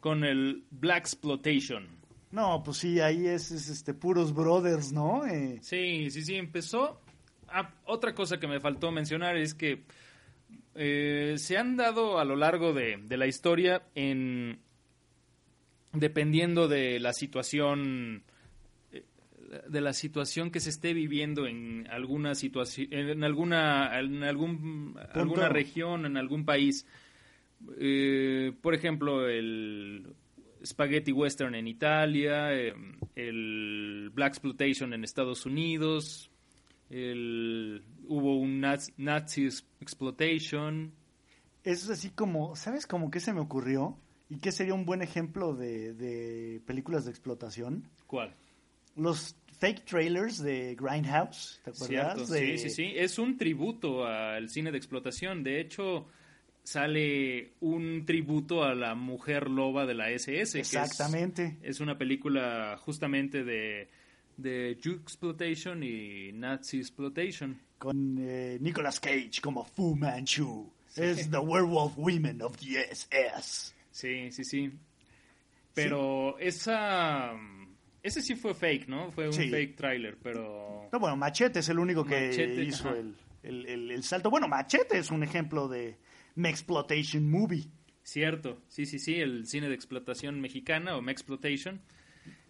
[0.00, 1.86] con el Black Exploitation.
[2.30, 5.26] No, pues sí, ahí es, este puros brothers, ¿no?
[5.26, 7.02] Eh, sí, sí, sí, empezó.
[7.48, 9.84] Ah, otra cosa que me faltó mencionar es que
[10.74, 14.58] eh, se han dado a lo largo de, la historia en
[15.92, 18.24] dependiendo de la situación
[18.92, 19.04] eh,
[19.68, 25.48] de la situación que se esté viviendo en alguna situación en alguna en algún alguna
[25.48, 26.86] región en algún país.
[27.60, 30.14] Por ejemplo el
[30.64, 32.50] spaghetti western en Italia,
[33.14, 36.30] el Black Exploitation en Estados Unidos,
[36.94, 39.48] el, hubo un Nazi,
[39.80, 40.92] Exploitation.
[41.64, 43.98] Eso es así como, ¿sabes cómo que se me ocurrió?
[44.28, 47.88] ¿Y qué sería un buen ejemplo de, películas de explotación?
[48.06, 48.34] ¿Cuál?
[48.96, 52.28] Los fake trailers de Grindhouse, ¿te acuerdas?
[52.28, 52.92] Sí, sí, sí.
[52.94, 55.42] Es un tributo al cine de explotación.
[55.42, 56.06] De hecho,
[56.62, 60.60] sale un tributo a la mujer loba de la SS.
[60.60, 61.58] Exactamente.
[61.62, 63.88] es, una película justamente de,
[64.36, 67.58] de Jew Exploitation y Nazi Exploitation.
[67.78, 70.72] Con eh, Nicolas Cage como Fu Manchu.
[70.96, 73.74] Es The Werewolf Women of the SS.
[73.90, 74.70] Sí, sí, sí.
[75.74, 77.32] Pero esa...
[78.02, 79.10] Ese sí fue fake, ¿no?
[79.10, 80.88] Fue un fake trailer, pero...
[80.92, 83.16] No, bueno, Machete es el único que hizo el,
[83.66, 84.30] el, salto.
[84.30, 85.96] Bueno, Machete es un ejemplo de,
[86.34, 87.64] Mexploitation Movie.
[88.02, 91.80] Cierto, sí, sí, sí, el cine de explotación mexicana o Mexploitation.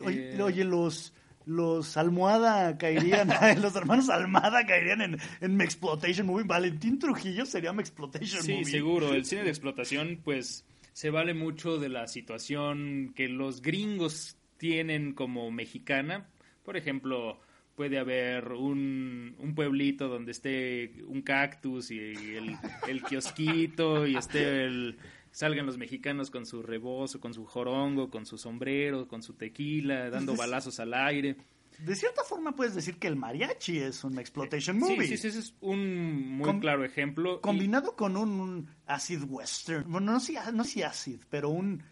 [0.01, 1.13] Oye, eh, oye los,
[1.47, 3.29] los Almohada caerían,
[3.63, 6.45] los hermanos Almada caerían en, en Mexploitation Movie.
[6.45, 8.65] Valentín Trujillo sería Mexploitation Movie.
[8.65, 9.13] Sí, seguro.
[9.13, 15.13] El cine de explotación, pues, se vale mucho de la situación que los gringos tienen
[15.13, 16.29] como mexicana.
[16.65, 17.39] Por ejemplo,
[17.75, 22.57] puede haber un, un, pueblito donde esté un cactus y el,
[22.89, 24.97] el kiosquito y esté el,
[25.35, 30.09] salgan los mexicanos con su rebozo, con su jorongo, con su sombrero, con su tequila,
[30.09, 31.37] dando balazos al aire.
[31.81, 35.09] De cierta forma puedes decir que el mariachi es un exploitation movie.
[35.09, 37.41] Sí, sí, sí, es un muy claro ejemplo.
[37.41, 39.91] Combinado con un, acid western.
[39.91, 41.83] Bueno, no sé, no sé acid, pero un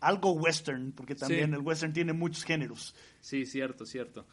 [0.00, 2.94] algo western, porque también el western tiene muchos géneros.
[3.20, 4.26] Sí, cierto, cierto.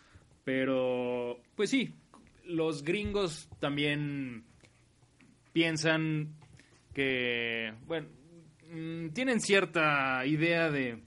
[0.43, 1.95] Pero, pues sí,
[2.43, 4.43] los gringos también
[5.53, 6.35] piensan
[6.93, 8.09] que, bueno,
[8.71, 11.03] mm, tienen cierta idea de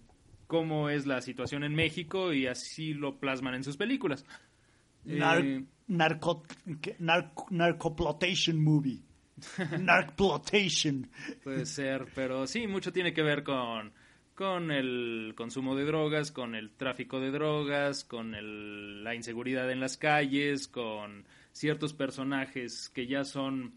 [0.46, 4.24] cómo es la situación en México y así lo plasman en sus películas.
[5.06, 9.02] Eh, narcoplotation movie.
[9.80, 11.10] Narcplotation.
[11.42, 13.92] Puede ser, pero sí, mucho tiene que ver con
[14.34, 19.80] con el consumo de drogas, con el tráfico de drogas, con el, la inseguridad en
[19.80, 23.74] las calles, con ciertos personajes que ya son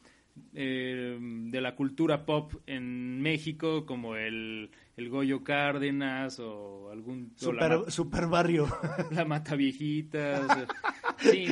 [0.54, 7.34] eh, de la cultura pop en México, como el, el Goyo Cárdenas o algún...
[7.36, 8.68] Super, barrio.
[9.12, 10.68] La Mata Viejitas.
[11.18, 11.48] sí,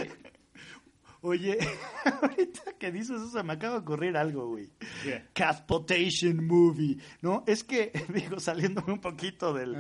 [1.25, 1.57] Oye,
[2.21, 4.69] ahorita que dices eso se me acaba de ocurrir algo, güey.
[5.33, 7.43] Catpotation Movie, ¿no?
[7.47, 9.75] Es que, digo, saliéndome un poquito del,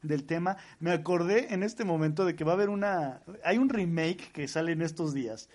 [0.00, 3.20] del tema, me acordé en este momento de que va a haber una...
[3.44, 5.50] Hay un remake que sale en estos días,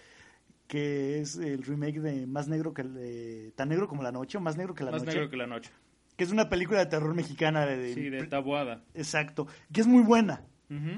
[0.72, 2.84] que es el remake de Más Negro que...
[2.84, 5.06] De, tan negro como la noche, o Más Negro que la noche.
[5.06, 5.70] Más Negro que la noche.
[6.16, 7.66] Que es una película de terror mexicana.
[7.66, 8.82] De, sí, de Tabuada.
[8.94, 10.46] Exacto, que es muy buena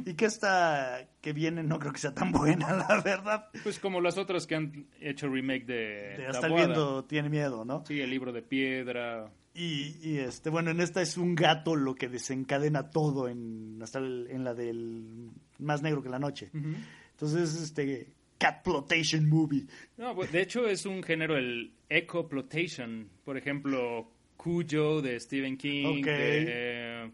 [0.06, 3.50] Y que esta que viene no creo que sea tan buena, la verdad.
[3.64, 6.18] Pues como las otras que han hecho remake de...
[6.18, 7.84] de hasta el viento tiene miedo, ¿no?
[7.88, 9.32] Sí, el libro de piedra.
[9.56, 14.44] Y, este, bueno, en esta es un gato lo que desencadena todo en, hasta en
[14.44, 16.52] la del más negro que la noche.
[16.54, 19.66] Entonces, este, catplotation movie.
[19.96, 23.10] No, pues, de hecho es un género, el ecoplotation.
[23.24, 26.04] Por ejemplo, Cuyo de Stephen King.
[26.06, 27.10] Eh,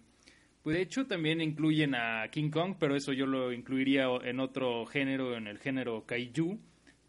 [0.64, 4.88] pues de hecho también incluyen a King Kong, pero eso yo lo incluiría en otro
[4.88, 6.58] género, en el género kaiju.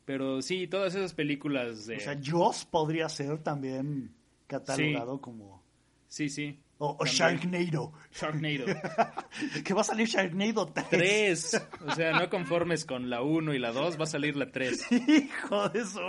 [0.04, 1.96] Pero sí, todas esas películas de...
[1.96, 4.10] O sea, Jaws podría ser también
[4.46, 5.62] catalogado como...
[6.08, 6.58] Sí, sí.
[6.82, 7.92] O, Sharknado.
[8.10, 8.64] Sharknado.
[9.64, 10.88] que va a salir Sharknado 3.
[10.88, 11.62] 3.
[11.86, 14.90] O sea, no conformes con la 1 y la 2, va a salir la 3.
[14.90, 16.00] Hijo de eso.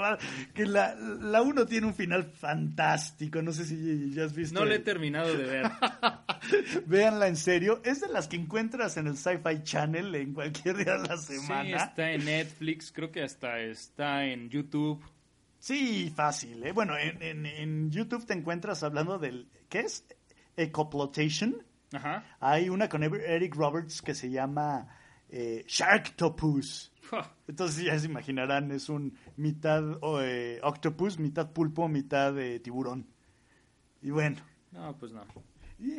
[0.53, 3.41] Que la, la 1 tiene un final fantástico.
[3.41, 4.57] No sé si ya has visto.
[4.57, 5.71] No le he terminado de ver.
[6.85, 7.81] Véanla en serio.
[7.83, 11.63] Es de las que encuentras en el Sci-Fi Channel en cualquier día de la semana.
[11.63, 12.93] Sí, está en Netflix.
[12.93, 15.03] Creo que hasta está en YouTube.
[15.59, 16.63] Sí, fácil.
[16.63, 16.71] ¿eh?
[16.71, 19.49] Bueno, en, en, en YouTube te encuentras hablando del.
[19.67, 20.05] ¿Qué es?
[20.61, 21.63] Ecoplotation.
[21.93, 22.23] Ajá.
[22.39, 24.87] Hay una con Eric Roberts que se llama
[25.29, 26.91] eh, Sharktopus.
[27.47, 29.83] Entonces ya se imaginarán, es un mitad
[30.21, 33.07] eh, octopus, mitad pulpo, mitad eh, tiburón.
[34.01, 34.37] Y bueno.
[34.71, 35.25] No, pues no.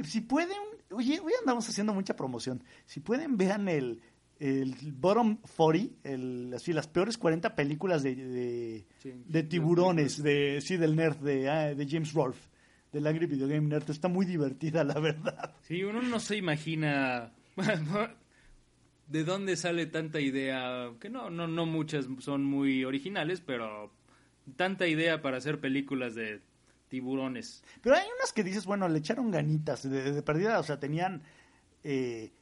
[0.04, 0.56] Si pueden,
[0.90, 2.62] oye, hoy andamos haciendo mucha promoción.
[2.86, 4.00] Si pueden, vean el,
[4.38, 10.94] el Bottom 40, el, así, las peores 40 películas de, de, tiburones, de, sí, del
[10.94, 12.51] nerd de, ah, de James Rolfe
[12.92, 13.90] del Angry Video Game Nerd.
[13.90, 15.54] Está muy divertida, la verdad.
[15.62, 17.32] Sí, uno no se imagina
[19.08, 23.92] de dónde sale tanta idea, que no, no, no muchas son muy originales, pero
[24.56, 26.40] tanta idea para hacer películas de
[26.88, 27.64] tiburones.
[27.82, 31.22] Pero hay unas que dices, bueno, le echaron ganitas de, perdida, o sea, tenían
[31.84, 32.32] eh,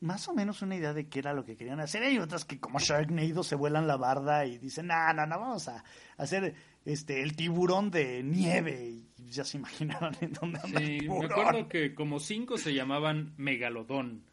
[0.00, 2.02] más o menos una idea de qué era lo que querían hacer.
[2.02, 5.68] Hay otras que como Sharknado se vuelan la barda y dicen, no, no, no, vamos
[5.68, 5.82] a
[6.16, 8.84] hacer este el tiburón de nieve
[9.15, 13.34] y ya se imaginaron en dónde anda sí, me acuerdo que como cinco se llamaban
[13.36, 14.24] Megalodón.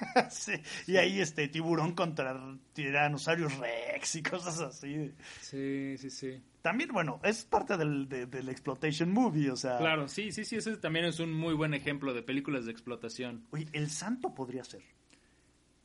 [0.30, 0.52] sí,
[0.86, 2.38] y ahí este tiburón contra
[2.72, 5.12] tiranosaurios rex y cosas así.
[5.40, 6.42] Sí, sí, sí.
[6.62, 9.78] También, bueno, es parte del, del exploitation movie, o sea...
[9.78, 13.46] Claro, sí, sí, sí, ese también es un muy buen ejemplo de películas de explotación.
[13.52, 14.82] Oye, El Santo podría ser.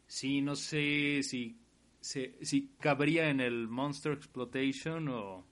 [0.08, 1.58] Sí, no sé si,
[2.00, 5.46] si, si cabría en el Monster Exploitation o...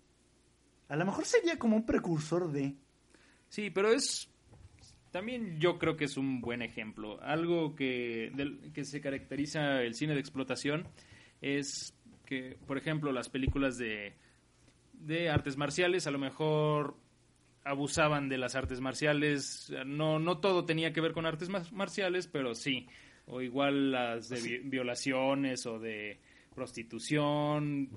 [0.89, 2.75] A lo mejor sería como un precursor de...
[3.49, 4.29] Sí, pero es...
[5.11, 7.19] También yo creo que es un buen ejemplo.
[7.23, 10.87] Algo que, del, que se caracteriza el cine de explotación
[11.41, 14.13] es que, por ejemplo, las películas de,
[14.93, 16.95] de artes marciales a lo mejor
[17.63, 19.73] abusaban de las artes marciales.
[19.85, 22.87] No, no todo tenía que ver con artes marciales, pero sí.
[23.25, 26.19] O igual las de violaciones o de
[26.53, 27.89] prostitución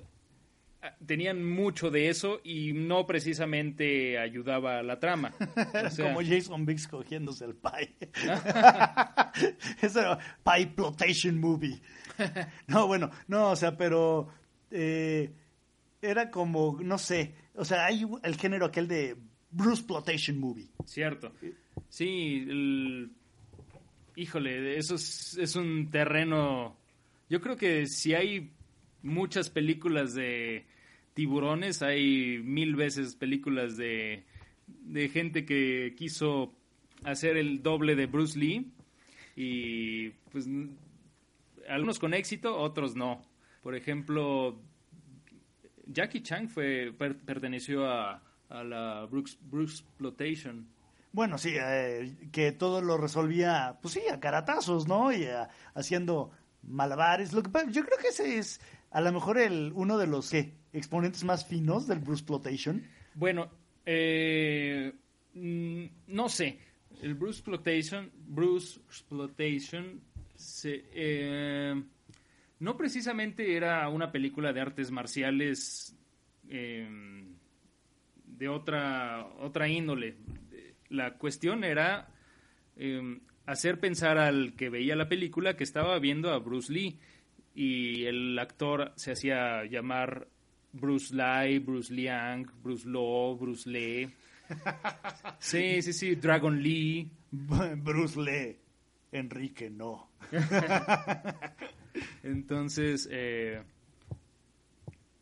[1.05, 5.33] tenían mucho de eso y no precisamente ayudaba a la trama.
[5.97, 7.95] Como Jason Biggs cogiéndose el pie.
[9.81, 9.93] es
[10.43, 11.81] pie plotation movie.
[12.67, 14.29] no, bueno, no, o sea, pero
[14.71, 15.31] eh,
[16.01, 19.15] era como, no sé, o sea, hay el género aquel de
[19.49, 20.69] Bruce Plotation movie.
[20.85, 21.33] Cierto.
[21.89, 22.45] Sí,
[24.15, 26.77] híjole, eso es, es un terreno...
[27.29, 28.51] Yo creo que si hay
[29.01, 30.65] muchas películas de
[31.13, 34.25] tiburones, hay mil veces películas de,
[34.67, 36.53] de gente que quiso
[37.03, 38.71] hacer el doble de Bruce Lee
[39.35, 40.47] y pues
[41.67, 43.21] algunos con éxito, otros no.
[43.61, 44.59] Por ejemplo,
[45.87, 50.67] Jackie Chan fue perteneció a, a la Bruce, Bruce Plotation.
[51.11, 55.13] Bueno, sí, eh, que todo lo resolvía, pues sí, a caratazos, ¿no?
[55.13, 55.27] Y
[55.75, 56.31] haciendo
[56.63, 57.33] malabares.
[57.33, 60.33] Lo que, yo creo que ese es a lo mejor el uno de los
[60.73, 62.83] exponentes más finos del Bruce Plotation.
[63.13, 63.49] Bueno,
[63.85, 64.91] eh,
[65.35, 66.57] mm, no sé.
[67.01, 70.01] El Bruce Plotation, Bruce Plotation,
[70.63, 71.83] eh,
[72.59, 75.95] no precisamente era una película de artes marciales
[76.49, 76.87] eh,
[78.25, 80.15] de otra otra índole.
[80.89, 82.09] La cuestión era
[83.45, 86.99] hacer pensar al que veía la película que estaba viendo a Bruce Lee
[87.53, 90.27] y el actor se hacía llamar
[90.73, 94.09] Bruce Lee, Bruce Liang, Bruce Law, Bruce Lee.
[95.39, 97.09] Sí, sí, sí, Dragon Lee.
[97.31, 98.57] Bruce Lee,
[99.11, 100.09] Enrique no.
[102.23, 103.61] Entonces, eh,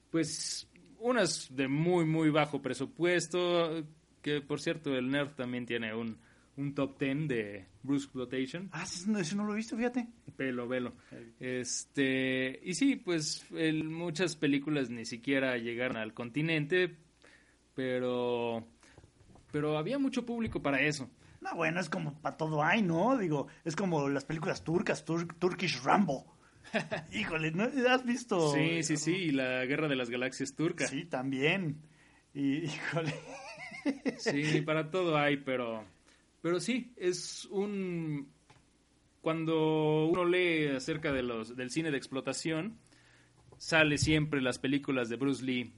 [0.10, 0.68] pues
[1.00, 3.84] unas de muy, muy bajo presupuesto,
[4.22, 6.18] que por cierto el nerd también tiene un,
[6.58, 8.70] un top 10 de Bruce Exploitation.
[8.72, 10.08] Ah, ese no lo he visto, fíjate.
[10.36, 10.94] Pelo, velo.
[11.40, 16.98] Este, y sí, pues el, muchas películas ni siquiera llegaron al continente,
[17.76, 18.68] pero
[19.52, 21.10] pero había mucho público para eso.
[21.42, 23.18] No, bueno, es como para todo hay, ¿no?
[23.18, 26.38] Digo, es como las películas turcas, Turkish Rambo.
[27.12, 27.64] Híjole, ¿no?
[27.90, 28.54] ¿has visto?
[28.54, 30.88] Sí, sí, sí, y la Guerra de las Galaxias turca.
[30.88, 31.82] Sí, también.
[32.34, 33.14] Y, híjole.
[34.18, 35.84] sí, para todo hay, pero
[36.42, 38.32] pero sí, es un
[39.22, 42.78] cuando uno lee acerca de los del cine de explotación,
[43.58, 45.74] sale siempre las películas de Bruce Lee.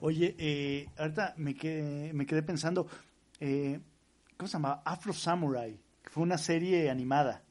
[0.00, 2.86] Oye, eh, ahorita me quedé, me quedé pensando,
[3.40, 3.80] eh,
[4.36, 4.82] ¿cómo se llama?
[4.84, 7.42] Afro Samurai, que fue una serie animada.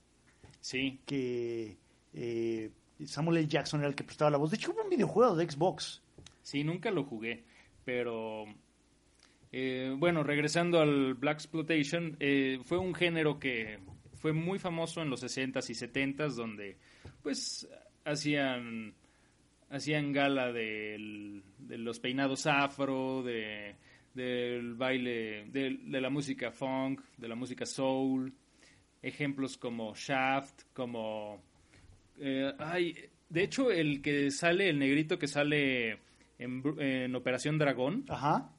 [0.62, 1.02] Sí.
[1.06, 1.78] Que
[2.14, 2.72] eh,
[3.06, 3.48] Samuel L.
[3.48, 4.52] Jackson era el que prestaba la voz.
[4.52, 6.02] De hecho, hubo un videojuego de Xbox.
[6.42, 7.44] Sí, nunca lo jugué,
[7.84, 8.46] pero
[9.52, 13.80] eh, bueno, regresando al Black Exploitation, eh, fue un género que
[14.16, 16.78] fue muy famoso en los 60s y 70s, donde
[17.22, 17.68] pues
[18.06, 18.94] hacían
[19.70, 23.76] hacían gala de los peinados afro, de,
[24.18, 28.34] del baile, de, la música funk, de la música soul,
[29.02, 31.44] ejemplos como Shaft, como...
[32.20, 32.96] Eh, ay,
[33.30, 36.00] de hecho, el que sale, el negrito que sale
[36.40, 38.06] en, Operación Dragón,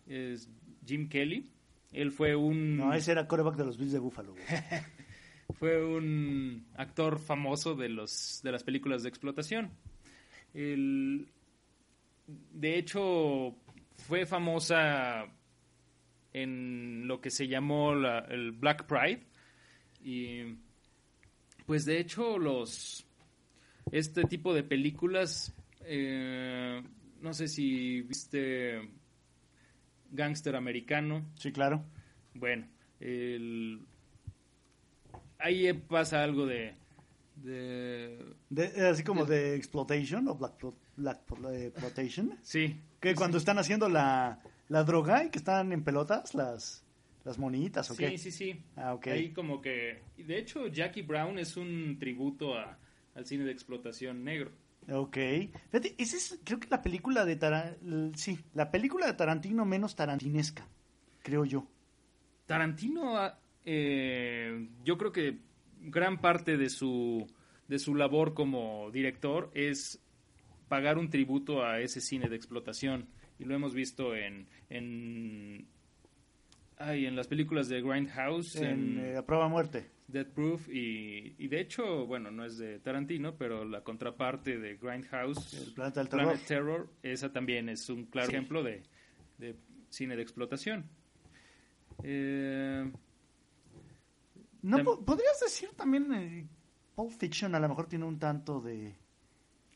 [0.06, 0.48] es
[0.88, 1.50] Jim Kelly.
[1.92, 2.76] Él fue un...
[2.76, 4.34] No, ese era coreback de los Bills de Buffalo.
[5.58, 9.70] fue un actor famoso de, los, de las películas de explotación.
[10.54, 11.28] El,
[12.26, 13.54] de hecho,
[13.96, 15.26] fue famosa
[16.32, 19.26] en lo que se llamó el Black Pride.
[20.02, 20.56] Y
[21.66, 23.04] pues de hecho los
[23.92, 25.52] este tipo de películas
[25.84, 26.82] eh,
[27.20, 28.88] no sé si viste
[30.10, 31.26] Gangster Americano.
[31.36, 31.84] Sí, claro.
[32.34, 32.66] Bueno,
[33.00, 33.86] el,
[35.38, 36.74] ahí pasa algo de
[37.42, 40.64] de, así como de, exploitation o black,
[40.96, 41.20] black
[41.52, 42.38] exploitation.
[42.42, 42.80] Sí.
[43.00, 46.84] Que cuando están haciendo la, la, droga y que están en pelotas las,
[47.24, 48.62] las monitas, ¿o sí, Sí, sí, sí.
[48.76, 49.06] Ah, ok.
[49.08, 50.02] Ahí como que...
[50.16, 52.78] De hecho, Jackie Brown es un tributo a,
[53.14, 54.50] al cine de explotación negro.
[54.90, 55.16] Ok.
[55.70, 58.12] Fíjate, esa es, creo que la película de Tarantino...
[58.14, 60.66] Sí, la película de Tarantino menos tarantinesca,
[61.22, 61.66] creo yo.
[62.46, 65.40] Tarantino, ah, eh, yo creo que
[65.80, 67.26] gran parte de su,
[67.68, 70.02] de su labor como director es
[70.68, 73.08] pagar un tributo a ese cine de explotación.
[73.38, 75.68] Y lo hemos visto en, en,
[76.78, 78.56] en las películas de Grindhouse.
[78.56, 79.90] En, eh, A Prueba Muerte.
[80.08, 80.68] Dead Proof.
[80.68, 85.74] Y, y, de hecho, bueno, no es de Tarantino, pero la contraparte de Grindhouse, El
[85.74, 86.38] Planeta del Terror.
[86.46, 88.82] Terror, esa también es un claro ejemplo de,
[89.38, 89.54] de
[89.90, 90.88] cine de explotación.
[92.02, 92.90] Eh,
[94.62, 96.48] no, podrías decir también, eh,
[96.94, 98.94] Pulp Fiction a lo mejor tiene un tanto de,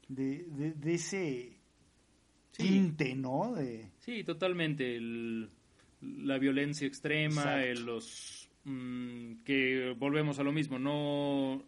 [0.08, 1.56] de, ese
[2.52, 3.54] tinte, ¿no?
[3.54, 3.90] De...
[4.00, 4.98] Sí, totalmente.
[6.00, 11.62] la violencia extrema, los mm, que volvemos a lo mismo, no,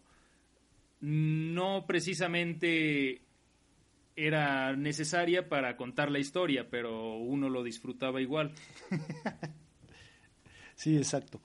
[1.01, 3.23] no precisamente
[4.17, 8.53] era necesaria para contar la historia, pero uno lo disfrutaba igual.
[10.75, 11.41] sí, exacto.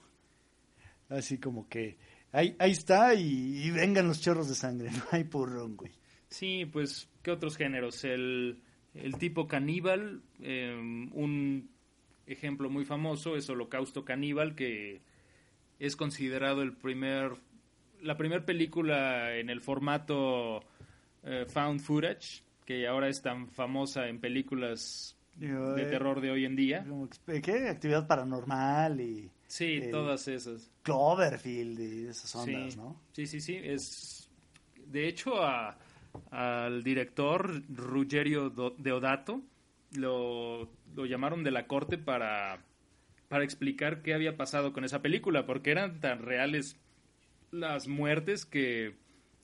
[1.10, 1.98] Así como que
[2.32, 5.92] ahí, ahí está y, vengan los chorros de sangre, no hay porrón, güey.
[6.30, 8.04] Sí, pues, ¿qué otros géneros?
[8.04, 8.62] El,
[8.94, 11.70] el tipo caníbal, em, un
[12.28, 15.02] ejemplo muy famoso es Holocausto Caníbal, que
[15.80, 17.32] es considerado el primer,
[18.02, 20.62] la primera película en el formato
[21.24, 26.46] eh, found footage, que ahora es tan famosa en películas de eh, terror de hoy
[26.46, 26.86] en día.
[27.42, 27.70] ¿Qué?
[27.70, 29.32] Actividad paranormal y...
[29.48, 30.70] Sí, todas esas.
[30.84, 33.02] Cloverfield y esas ondas, ¿no?
[33.14, 33.56] Sí, sí, sí.
[33.56, 34.30] Es,
[34.86, 35.42] de hecho,
[36.30, 39.42] al director Ruggerio Deodato
[39.94, 42.60] lo, lo llamaron de la corte para,
[43.30, 46.76] para explicar qué había pasado con esa película, porque eran tan reales
[47.52, 48.96] las muertes que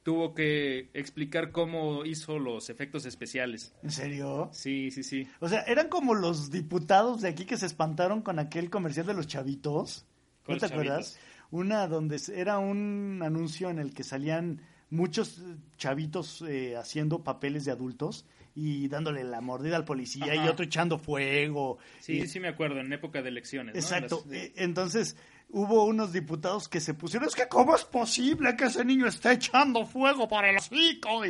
[0.03, 3.73] tuvo que explicar cómo hizo los efectos especiales.
[3.81, 4.49] ¿En serio?
[4.51, 5.27] Sí, sí, sí.
[5.39, 9.13] O sea, eran como los diputados de aquí que se espantaron con aquel comercial de
[9.13, 10.05] los chavitos.
[10.47, 11.17] ¿No te acuerdas?
[11.49, 15.41] Una donde era un anuncio en el que salían muchos
[15.77, 18.25] chavitos eh, haciendo papeles de adultos
[18.55, 21.77] y dándole la mordida al policía y otro echando fuego.
[21.99, 23.75] Sí, sí me acuerdo, en época de elecciones.
[23.75, 24.23] Exacto.
[24.31, 25.17] Eh, entonces,
[25.49, 29.33] hubo unos diputados que se pusieron, es que cómo es posible que ese niño esté
[29.33, 31.21] echando fuego para el hocico.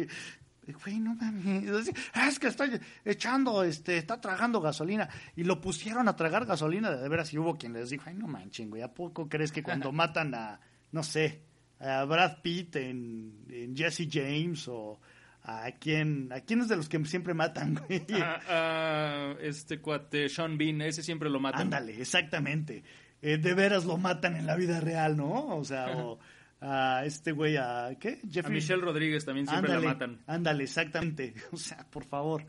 [0.84, 1.92] Güey, no mames.
[2.28, 2.68] Es que está
[3.04, 5.10] echando, este, está tragando gasolina.
[5.36, 6.92] Y lo pusieron a tragar gasolina.
[6.92, 8.82] De veras, y hubo quien les dijo, ay, no manchen, güey.
[8.82, 10.60] ¿A poco crees que cuando matan a,
[10.92, 11.42] no sé,
[11.80, 15.00] a Brad Pitt en, en Jesse James o
[15.48, 18.04] a quién, a quién es de los que siempre matan, güey?
[18.22, 21.62] A, este cuate, Sean Bean, ese siempre lo matan.
[21.62, 22.84] Ándale, exactamente.
[23.22, 25.56] Eh, de veras lo matan en la vida real, ¿no?
[25.56, 26.20] O sea, o
[26.62, 28.20] a este güey, a ¿qué?
[28.43, 30.22] A Michelle Rodríguez también siempre ándale, la matan.
[30.28, 31.34] Ándale, exactamente.
[31.52, 32.46] O sea, por favor.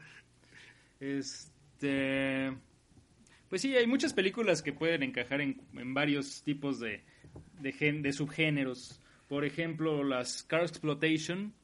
[1.00, 2.52] Este.
[3.48, 7.04] Pues sí, hay muchas películas que pueden encajar en, en varios tipos de,
[7.60, 9.00] de, gen- de subgéneros.
[9.28, 11.54] Por ejemplo, las Car Exploitation.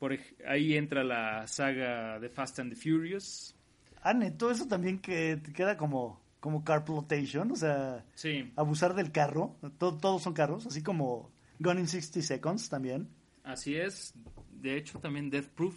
[0.00, 3.54] Por, ahí entra la saga de Fast and the Furious.
[4.02, 9.12] Ah, neto, eso también que te queda como, como carplotation, o sea, Sí, abusar del
[9.12, 9.56] carro.
[9.78, 11.30] To- todos son carros, así como
[11.60, 13.08] Gone in 60 Seconds también.
[13.44, 14.14] así es.
[14.50, 15.76] De hecho, también Death Proof.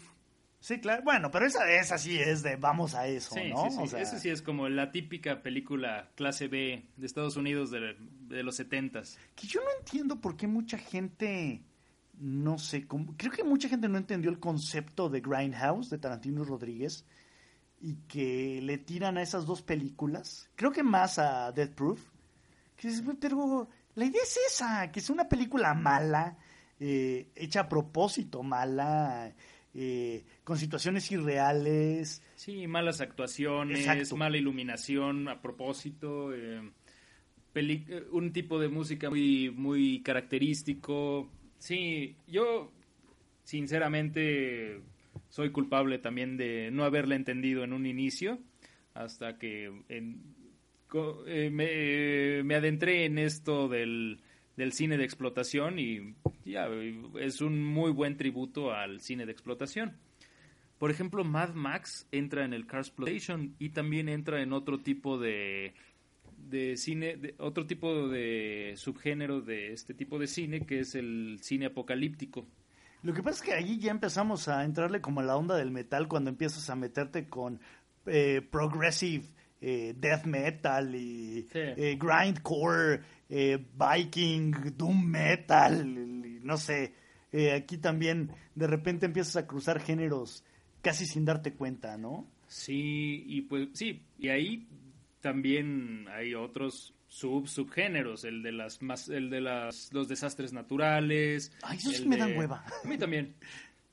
[0.62, 1.04] Sí, claro.
[1.04, 3.70] Bueno, pero esa, esa sí es de vamos a eso, Sí, ¿no?
[3.70, 3.82] sí, sí.
[3.84, 7.98] O sea, Ese sí es como la típica película clase B de Estados Unidos de,
[8.30, 9.20] de los setentas.
[9.36, 11.62] Que yo no entiendo por qué mucha gente,
[12.26, 16.42] no sé, cómo- creo que mucha gente no entendió el concepto de Grindhouse de Tarantino
[16.44, 17.06] y Rodríguez
[17.82, 22.02] y que le tiran a esas dos películas, creo que más a Death Proof,
[22.78, 26.38] que "Güey, pero la idea es esa, que es una película mala,
[26.80, 29.34] eh, hecha a propósito mala,
[29.74, 34.16] eh, con situaciones irreales, Sí, malas actuaciones, Exacto.
[34.16, 36.72] mala iluminación a propósito, eh,
[37.56, 41.30] eh, un tipo de música muy, muy característico.
[41.64, 42.74] Sí, yo
[43.46, 44.82] sinceramente
[45.30, 48.38] soy culpable también de no haberla entendido en un inicio,
[48.94, 50.22] hasta que en-
[51.26, 54.20] eh, me, adentré en esto del,
[54.58, 56.68] del cine de explotación y ya
[57.22, 59.96] es un muy buen tributo al cine de explotación.
[60.80, 65.18] Por ejemplo, Mad Max entra en el Cars Exploitation y también entra en otro tipo
[65.18, 65.74] de,
[66.54, 71.40] de cine, de, otro tipo de subgénero de este tipo de cine que es el
[71.42, 72.46] cine apocalíptico.
[73.02, 75.72] Lo que pasa es que allí ya empezamos a entrarle como a la onda del
[75.72, 77.60] metal cuando empiezas a meterte con
[78.06, 79.26] eh, progressive
[79.60, 81.60] eh, death metal y Sí.
[81.60, 86.94] eh, grindcore, viking, doom metal, y no sé.
[87.56, 90.44] Aquí también de repente empiezas a cruzar géneros
[90.84, 92.28] casi sin darte cuenta, ¿no?
[92.48, 94.68] Sí, y pues sí, y ahí
[95.24, 101.54] también hay otros sub subgéneros, el de las más el de las los desastres naturales.
[101.64, 102.66] Ay, esos sí me dan hueva.
[102.84, 103.36] A mí también.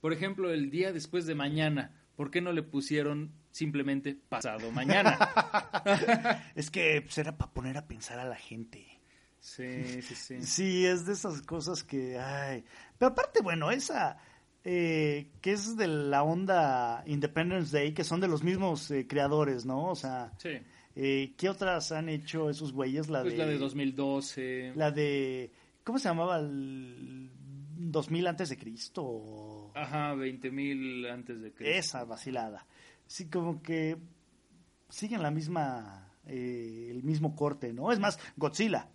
[0.01, 5.17] Por ejemplo, el día después de mañana, ¿por qué no le pusieron simplemente pasado mañana?
[6.57, 9.01] Es que pues, era para poner a pensar a la gente.
[9.39, 10.43] sí, sí, sí.
[10.43, 12.65] Sí, es de esas cosas que, ay.
[12.99, 14.19] Pero aparte, bueno, esa
[14.65, 19.65] eh, que es de la onda Independence Day, que son de los mismos eh, creadores,
[19.65, 19.87] ¿no?
[19.87, 20.59] O sea, Sí.
[20.97, 23.09] Eh, ¿qué otras han hecho esos güeyes?
[23.09, 24.73] La Pues de la de 2012.
[24.77, 25.51] la de
[25.85, 26.39] ¿cómo se llamaba?
[26.39, 27.31] El
[27.77, 29.73] 2000 antes de Cristo.
[29.75, 31.73] Ajá, 20.000 antes de Cristo.
[31.79, 32.67] Esa vacilada.
[33.07, 33.97] Sí, como que
[34.89, 37.91] siguen la misma eh, el mismo corte, ¿no?
[37.91, 38.89] Es más, Godzilla.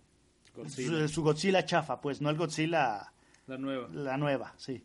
[0.54, 3.12] Godzilla, Su, su Godzilla chafa, pues, no el Godzilla
[3.46, 3.88] la nueva.
[3.92, 4.82] la nueva, sí.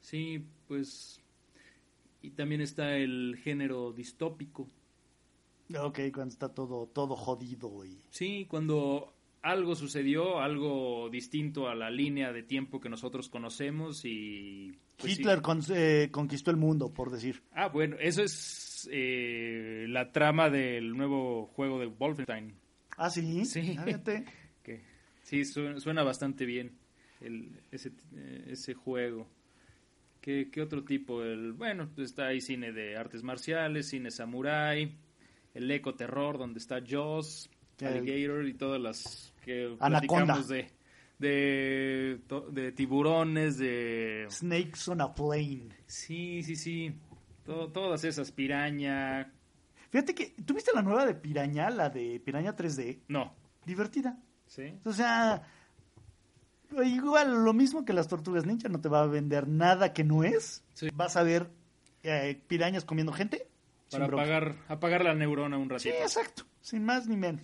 [0.00, 1.20] Sí, pues...
[2.22, 4.68] Y también está el género distópico.
[5.76, 8.02] Ok, cuando está todo, todo jodido y...
[8.10, 9.12] Sí, cuando
[9.42, 14.72] algo sucedió, algo distinto a la línea de tiempo que nosotros conocemos y...
[14.96, 15.20] pues sí.
[15.20, 17.42] Hitler con- eh, conquistó el mundo, por decir.
[17.52, 22.54] Ah, bueno, eso es eh, la trama del nuevo juego de Wolfenstein.
[22.96, 23.44] Ah, sí.
[23.44, 23.76] Sí.
[23.78, 23.84] Ah.
[24.62, 24.82] Que
[25.22, 26.72] sí, suena, suena bastante bien
[27.20, 29.28] el, ese, eh, ese juego.
[30.20, 31.22] ¿Qué, qué otro tipo?
[31.22, 34.96] El, bueno, pues está ahí cine de artes marciales, cine samurai,
[35.54, 40.34] el eco terror donde está Jaws, Alligator y todas las que Anaconda.
[40.34, 40.70] platicamos de,
[41.18, 44.26] de, tiburones, de...
[44.30, 45.68] Snakes on a plane.
[45.86, 46.94] Sí, sí, sí.
[47.44, 49.32] To- todas esas, piraña.
[49.90, 53.00] Fíjate que, ¿tuviste la nueva de Piraña, la de Piraña 3D?
[53.08, 53.34] No.
[53.64, 54.18] Divertida.
[54.46, 54.74] ¿Sí?
[54.84, 55.42] O sea,
[56.84, 60.24] igual lo mismo que las tortugas ninja, no te va a vender nada que no
[60.24, 60.62] es.
[60.74, 60.88] Sí.
[60.94, 61.50] Vas a ver
[62.02, 63.47] eh, pirañas comiendo gente.
[63.88, 66.02] Sin Para apagar, apagar la neurona un Sí, ratito.
[66.04, 66.42] exacto.
[66.60, 67.42] Sin más ni menos.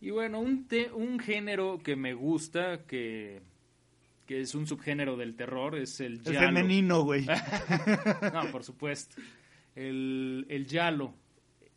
[0.00, 3.42] Y bueno, un, te- un género que me gusta, que,
[4.26, 6.40] que es un subgénero del terror, es el El giallo.
[6.40, 7.26] femenino, güey.
[8.32, 9.16] no, por supuesto.
[9.74, 11.12] El, el giallo.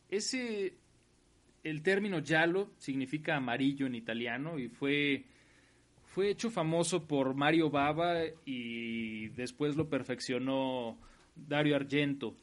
[0.10, 0.74] Ese,
[1.64, 5.24] el término giallo significa amarillo en italiano y fue,
[6.14, 8.16] fue hecho famoso por Mario Bava
[8.46, 10.98] y después lo perfeccionó
[11.36, 12.36] Dario Argento.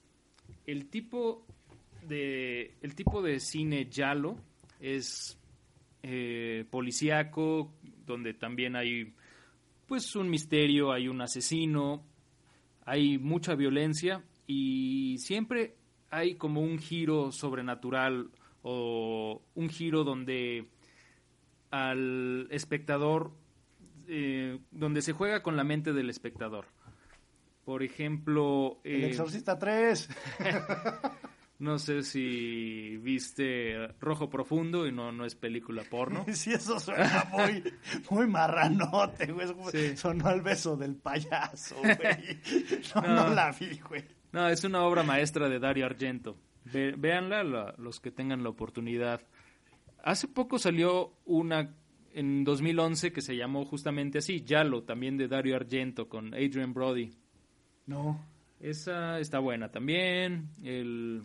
[0.67, 1.47] El tipo
[2.07, 4.37] de, el tipo de cine Yalo
[4.81, 5.39] es
[6.03, 7.73] eh, policíaco,
[8.05, 9.15] donde también hay
[9.87, 12.05] pues un misterio, hay un asesino,
[12.85, 15.77] hay mucha violencia y siempre
[16.11, 18.31] hay como un giro sobrenatural
[18.63, 20.67] o un giro donde
[21.71, 23.33] al espectador,
[24.09, 26.67] eh, donde se juega con la mente del espectador.
[27.67, 28.81] Por ejemplo...
[28.85, 30.09] El Exorcista 3.
[31.59, 36.27] No sé si viste Rojo Profundo y no, no es película porno.
[36.33, 37.65] Sí, eso suena muy,
[38.11, 39.49] muy marranote, güey.
[39.97, 42.41] Sonó el beso del payaso, güey.
[42.95, 44.05] No, no, la vi, güey.
[44.33, 46.37] No, es una obra maestra de Dario Argento.
[46.65, 49.23] véanla los que tengan la oportunidad.
[50.03, 51.75] Hace poco salió una
[52.13, 57.17] en 2011 que se llamó justamente así, Yalo, también de Dario Argento, con Adrian Brody.
[57.87, 58.25] No.
[58.61, 60.49] Esa está buena también.
[60.63, 61.23] El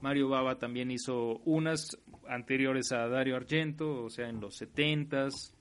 [0.00, 5.54] Mario Baba también hizo unas anteriores a Dario Argento, o sea, en los setentas.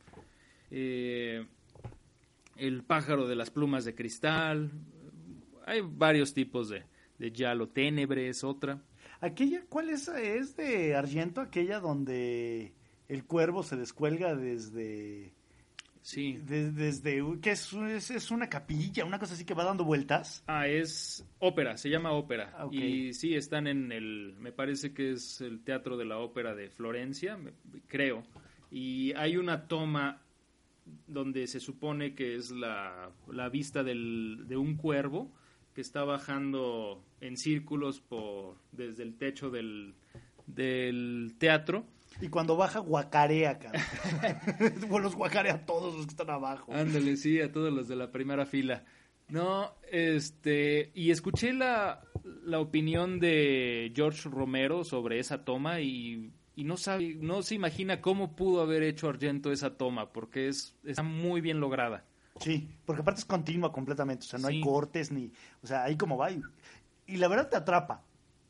[0.72, 1.46] Eh,
[2.58, 4.72] el pájaro de las plumas de cristal.
[5.66, 6.84] Hay varios tipos de,
[7.18, 7.70] de Yalo.
[7.70, 8.82] Tenebre es otra.
[9.22, 10.08] Aquella, ¿cuál es?
[10.08, 11.42] ¿Es de Argento?
[11.42, 12.74] Aquella donde
[13.08, 15.34] el cuervo se descuelga desde
[16.02, 16.40] Sí.
[16.44, 20.44] desde, ¿qué es, es, una capilla, una cosa así que va dando vueltas.
[20.48, 22.54] Ah, es ópera, se llama ópera.
[22.56, 26.56] Ah, y sí, están en el, me parece que es el Teatro de la Ópera
[26.56, 27.38] de Florencia,
[27.88, 28.24] creo.
[28.72, 30.22] Y hay una toma
[31.08, 35.32] donde se supone que es la, la vista del, de un cuervo
[35.74, 39.94] que está bajando en círculos por, desde el techo del,
[40.48, 41.86] del teatro
[42.22, 43.80] y cuando baja, guacarea, cara.
[44.88, 46.72] bueno, los guacarea a todos los que están abajo.
[46.74, 48.84] Ándale, sí, a todos los de la primera fila.
[49.30, 52.02] No, este, y escuché la,
[52.44, 58.02] la opinión de George Romero sobre esa toma y, y, no sabe, no se imagina
[58.02, 62.06] cómo pudo haber hecho Argento esa toma, porque es, está muy bien lograda.
[62.40, 65.32] Sí, porque aparte es continua completamente, o sea, no hay cortes ni,
[65.62, 66.42] o sea, ahí como va y,
[67.06, 68.04] y la verdad te atrapa.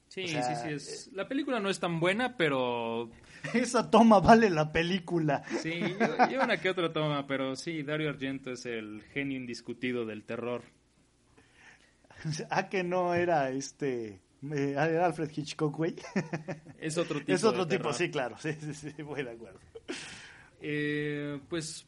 [0.10, 0.70] Sí, sí, sí.
[0.70, 1.07] Es...
[1.07, 3.10] Eh, la película no es tan buena, pero...
[3.53, 5.43] Esa toma vale la película.
[5.62, 5.82] Sí,
[6.30, 10.64] y una que otra toma, pero sí, Dario Argento es el genio indiscutido del terror.
[12.49, 14.20] Ah, que no era este...
[14.51, 15.95] Eh, era Alfred Hitchcock, güey.
[16.80, 17.32] Es otro tipo.
[17.32, 18.36] Es otro tipo, sí, claro.
[18.39, 19.60] Sí, sí, sí, voy de acuerdo.
[20.60, 21.88] Eh, pues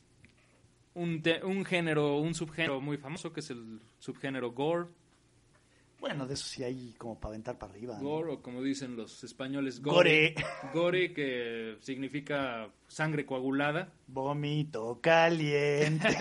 [0.93, 4.87] un, un género, un subgénero muy famoso que es el subgénero gore
[6.01, 7.95] bueno, de eso sí hay como para aventar para arriba.
[7.99, 10.33] Gore, o como dicen los españoles, gore.
[10.73, 13.93] Gore, que significa sangre coagulada.
[14.07, 16.07] Vómito caliente.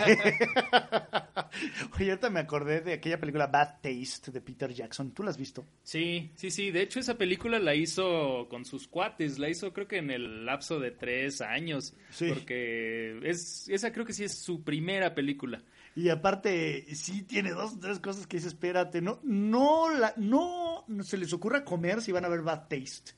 [1.97, 5.11] Oye, ahorita me acordé de aquella película Bad Taste de Peter Jackson.
[5.11, 5.65] ¿Tú la has visto?
[5.81, 6.69] Sí, sí, sí.
[6.69, 9.39] De hecho, esa película la hizo con sus cuates.
[9.39, 11.95] La hizo creo que en el lapso de tres años.
[12.11, 12.29] Sí.
[12.29, 15.63] Porque es, esa creo que sí es su primera película.
[15.95, 20.85] Y aparte, sí tiene dos o tres cosas que dice, espérate, no, no, la, no,
[21.01, 23.13] se les ocurra comer si van a ver Bad Taste.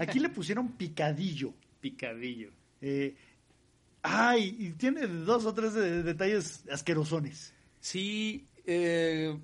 [0.00, 1.52] Aquí le pusieron picadillo.
[1.80, 2.50] Picadillo.
[2.80, 3.16] Eh,
[4.02, 7.54] ay, y tiene dos o tres detalles asquerosones.
[7.80, 9.36] Sí, eh,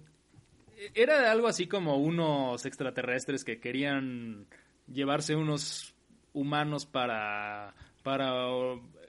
[0.95, 4.47] era algo así como unos extraterrestres que querían
[4.87, 5.95] llevarse unos
[6.33, 7.75] humanos para,
[8.05, 8.47] para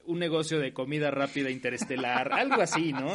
[0.10, 3.12] un negocio de comida rápida interestelar, algo así, ¿no?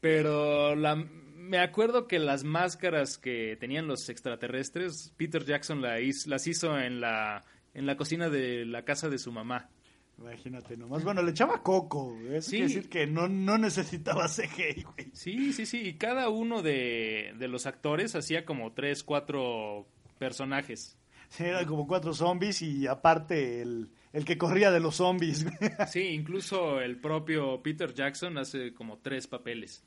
[0.00, 6.78] Pero la, me acuerdo que las máscaras que tenían los extraterrestres, Peter Jackson las hizo
[6.78, 9.70] en la, en la cocina de la casa de su mamá.
[10.18, 11.02] Imagínate nomás.
[11.02, 12.16] Bueno, le echaba coco.
[12.30, 15.10] Es decir que no, no necesitaba CGI, güey.
[15.12, 15.88] Sí, sí, sí.
[15.88, 19.88] Y cada uno de, de los actores hacía como tres, cuatro
[20.18, 20.96] personajes.
[21.28, 25.44] Sí, eran como cuatro zombies y aparte el, el que corría de los zombies.
[25.90, 29.82] Sí, incluso el propio Peter Jackson hace como tres papeles.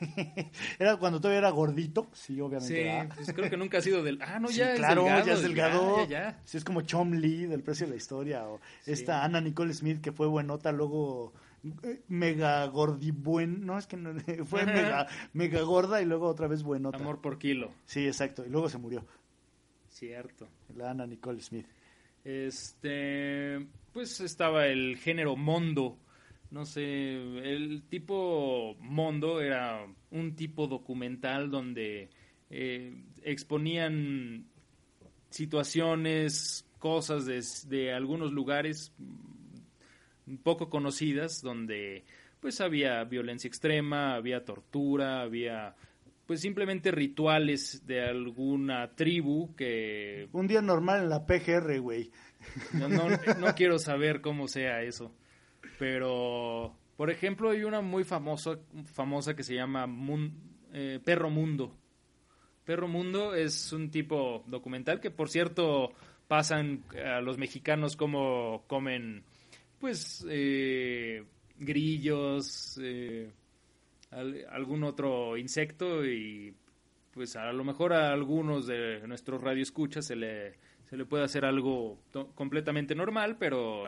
[0.78, 3.02] era cuando todavía era gordito, sí, obviamente.
[3.02, 4.20] Sí, pues creo que nunca ha sido del.
[4.22, 6.06] Ah, no, ya claro, ya es delgado.
[6.44, 8.48] Sí, es como Chom Lee del precio de la historia.
[8.48, 11.32] O esta Anna Nicole Smith que fue buenota, luego
[11.82, 13.66] eh, mega gordibuen.
[13.66, 14.14] No, es que no,
[14.46, 16.98] fue mega, mega gorda y luego otra vez buenota.
[16.98, 17.72] Amor por kilo.
[17.84, 18.44] Sí, exacto.
[18.46, 19.04] Y luego se murió.
[19.88, 20.48] Cierto.
[20.76, 21.66] La Anna Nicole Smith.
[22.24, 25.98] Este, pues estaba el género mondo.
[26.50, 32.10] No sé, el tipo mondo era un tipo documental donde
[32.50, 34.44] eh, exponían
[35.30, 38.92] situaciones, cosas de, de algunos lugares
[40.42, 42.04] poco conocidas donde
[42.40, 45.74] pues había violencia extrema, había tortura, había
[46.26, 50.28] pues simplemente rituales de alguna tribu que...
[50.32, 52.10] Un día normal en la PGR, güey.
[52.72, 53.08] No, no,
[53.40, 55.14] no quiero saber cómo sea eso.
[55.78, 59.88] Pero, por ejemplo, hay una muy famosa, famosa que se llama
[60.72, 61.76] eh, Perro Mundo.
[62.64, 65.92] Perro Mundo es un tipo documental que, por cierto,
[66.28, 69.24] pasan a los mexicanos como comen,
[69.80, 71.24] pues, eh,
[71.58, 73.32] grillos, eh,
[74.12, 76.54] algún otro insecto y,
[77.12, 80.58] pues, a lo mejor a algunos de nuestros radioescuchas se le,
[80.88, 81.98] se le puede hacer algo
[82.34, 83.84] completamente normal, pero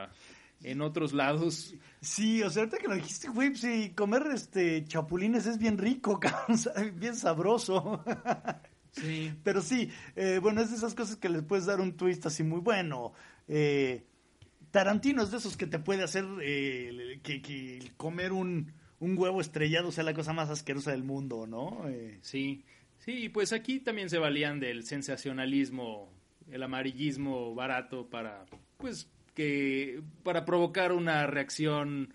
[0.63, 1.75] en otros lados.
[2.01, 6.19] Sí, o sea, ahorita que lo dijiste, güey, sí, comer este chapulines es bien rico,
[6.21, 6.59] cabrón,
[6.99, 8.03] bien sabroso.
[8.97, 9.35] Sí.
[9.43, 12.45] Pero sí, eh, bueno, es de esas cosas que les puedes dar un twist así
[12.45, 13.13] muy bueno.
[13.49, 14.07] Eh,
[14.71, 19.93] Tarantino es de esos que te puede hacer eh, que, comer un, un, huevo estrellado
[19.93, 21.85] sea la cosa más asquerosa del mundo, ¿no?
[22.23, 22.65] Sí,
[22.99, 26.13] sí, pues aquí también se valían del sensacionalismo,
[26.51, 28.47] el amarillismo barato para,
[28.79, 32.15] pues, que para provocar una reacción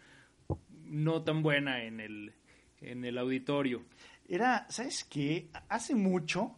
[0.85, 2.33] no tan buena en el,
[2.81, 3.85] en el auditorio.
[4.27, 5.49] Era, ¿sabes qué?
[5.69, 6.55] Hace mucho,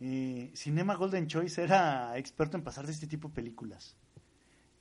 [0.00, 3.96] eh, Cinema Golden Choice era experto en pasar de este tipo de películas.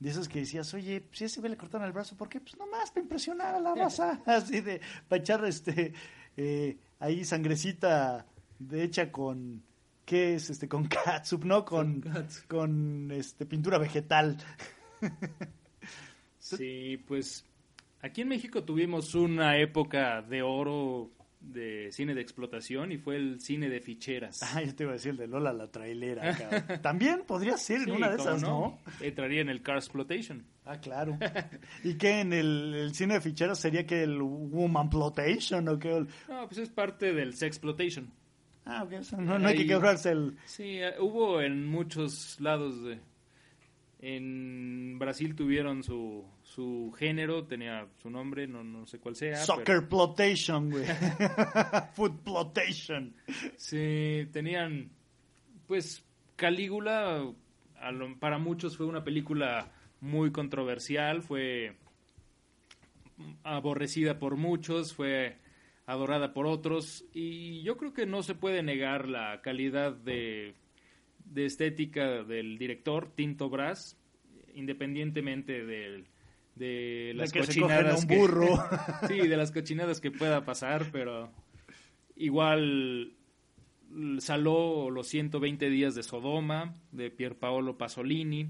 [0.03, 2.41] De esos que decías, oye, si ese ve le cortaron el brazo, ¿por qué?
[2.41, 4.19] Pues nomás para impresionar a la raza.
[4.25, 5.93] Así de, para echar este,
[6.35, 8.25] eh, ahí sangrecita
[8.59, 9.63] de hecha con,
[10.03, 10.49] ¿qué es?
[10.49, 11.63] Este, con catsup, ¿no?
[11.63, 12.03] Con,
[12.49, 14.35] con este, pintura vegetal.
[16.37, 17.45] sí, pues
[18.01, 21.11] aquí en México tuvimos una época de oro
[21.43, 24.41] de cine de explotación y fue el cine de ficheras.
[24.41, 26.79] Ah, yo te iba a decir el de Lola la trailera.
[26.81, 28.79] También podría ser en una de esas, ¿no?
[29.01, 30.45] Entraría en el Car Exploitation.
[30.65, 31.17] Ah, claro.
[31.83, 36.05] ¿Y qué en el, cine de ficheras sería que el Woman Plotation o qué?
[36.29, 38.11] No, pues es parte del Sexploitation.
[38.65, 40.37] Ah, ok, no, no hay que quebrarse el...
[40.45, 42.97] Sí, eh, hubo en muchos lados de
[44.03, 49.37] en Brasil tuvieron su, su género, tenía su nombre, no, no sé cuál sea.
[49.37, 50.85] Soccer Plotation, güey.
[51.95, 53.15] Food Plotation.
[53.57, 54.91] Sí, tenían,
[55.67, 56.03] pues,
[56.35, 57.33] Calígula,
[58.19, 61.75] para muchos fue una película muy controversial, fue
[63.43, 65.37] aborrecida por muchos, fue
[65.85, 70.55] adorada por otros, y yo creo que no se puede negar la calidad de
[71.25, 73.97] de estética del director Tinto Brass,
[74.53, 76.07] independientemente del,
[76.55, 78.47] de las cochinadas que, burro.
[79.07, 81.31] sí, de las cochinadas que pueda pasar, pero
[82.15, 83.13] igual
[84.19, 88.49] saló los 120 días de Sodoma de Pier Paolo Pasolini.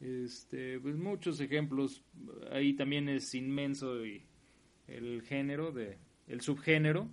[0.00, 2.02] Este, pues muchos ejemplos,
[2.50, 3.94] ahí también es inmenso
[4.86, 7.08] el género de el subgénero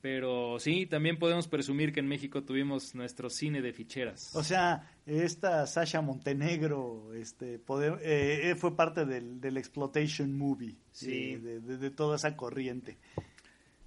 [0.00, 4.34] pero sí, también podemos presumir que en México tuvimos nuestro cine de ficheras.
[4.36, 7.60] O sea, esta Sasha Montenegro este,
[8.02, 11.36] eh, fue parte del, del exploitation movie, sí.
[11.36, 12.98] de, toda esa corriente.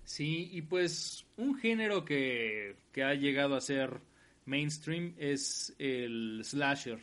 [0.04, 4.02] Sí, y pues un género que, que ha llegado a ser
[4.46, 7.00] mainstream es el slasher.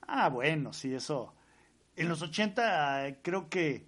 [0.00, 1.32] Ah, bueno, sí, eso.
[1.94, 3.86] En los 80 creo que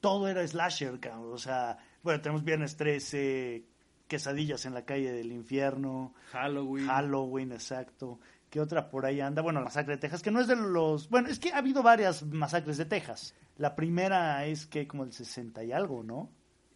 [0.00, 3.64] todo era slasher, o sea, bueno, tenemos Viernes 13,
[4.10, 6.12] Quesadillas en la calle del infierno.
[6.32, 6.86] Halloween.
[6.88, 8.18] Halloween, exacto.
[8.50, 9.40] ¿Qué otra por ahí anda?
[9.40, 11.08] Bueno, la masacre de Texas, que no es de los...
[11.08, 13.36] Bueno, es que ha habido varias masacres de Texas.
[13.56, 16.28] La primera es que como el 60 y algo, ¿no?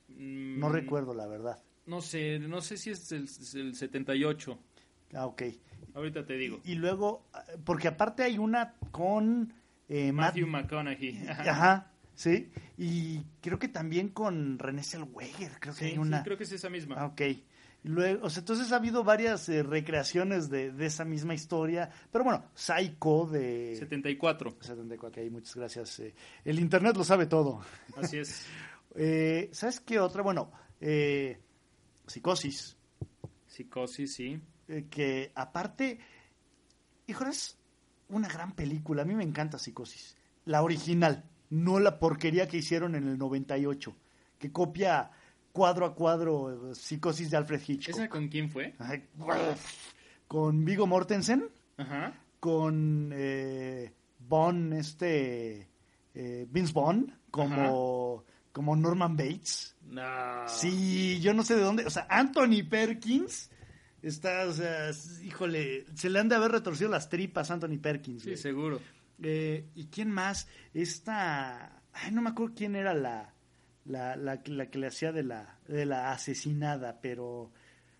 [0.08, 1.60] no mm, recuerdo, la verdad.
[1.86, 4.58] No sé, no sé si es el, el 78.
[5.14, 5.42] Ah, ok.
[5.94, 6.60] Ahorita te digo.
[6.62, 7.26] Y, luego,
[7.64, 9.52] porque aparte hay una con...
[9.88, 11.26] Eh, Matthew McConaughey.
[11.28, 11.90] Ajá.
[12.14, 16.18] Sí, y creo que también con René Zellweger, creo que hay una.
[16.18, 16.96] Sí, creo que es esa misma.
[16.98, 17.22] Ah, ok.
[17.82, 22.46] Luego, o sea, entonces ha habido varias eh, recreaciones de, esa misma historia, pero bueno,
[22.54, 23.76] Psycho de...
[23.78, 24.56] 74.
[24.58, 26.00] 74, ok, muchas gracias.
[26.00, 26.14] Eh,
[26.46, 27.60] el Internet lo sabe todo.
[27.96, 28.46] Así es.
[28.94, 30.22] eh, ¿Sabes qué otra?
[30.22, 30.50] Bueno,
[30.80, 31.38] eh,
[32.06, 32.74] Psicosis.
[33.46, 34.40] Psicosis, sí.
[34.88, 35.98] que aparte,
[37.06, 37.58] híjole, es
[38.08, 42.96] una gran película, a mí me encanta Psicosis, la original no la porquería que hicieron
[42.96, 43.94] en el 98,
[44.38, 45.10] que copia
[45.52, 47.94] cuadro a cuadro eh, Psicosis de Alfred Hitchcock.
[47.94, 48.74] ¿Esa con quién fue?
[50.26, 51.48] con Vigo Mortensen,
[52.40, 55.68] con eh, Bond, este,
[56.14, 59.76] eh, Vince Bond, como, como Norman Bates.
[59.82, 60.48] No.
[60.48, 63.48] Sí, yo no sé de dónde, o sea, Anthony Perkins
[64.02, 64.90] está, o sea,
[65.22, 68.24] híjole, se le han de haber retorcido las tripas a Anthony Perkins.
[68.24, 68.80] Sí, seguro.
[69.22, 70.48] Eh, ¿Y quién más?
[70.72, 71.82] Esta.
[71.92, 73.32] Ay, no me acuerdo quién era la,
[73.84, 77.52] la, la, que le hacía de la, de la asesinada, pero.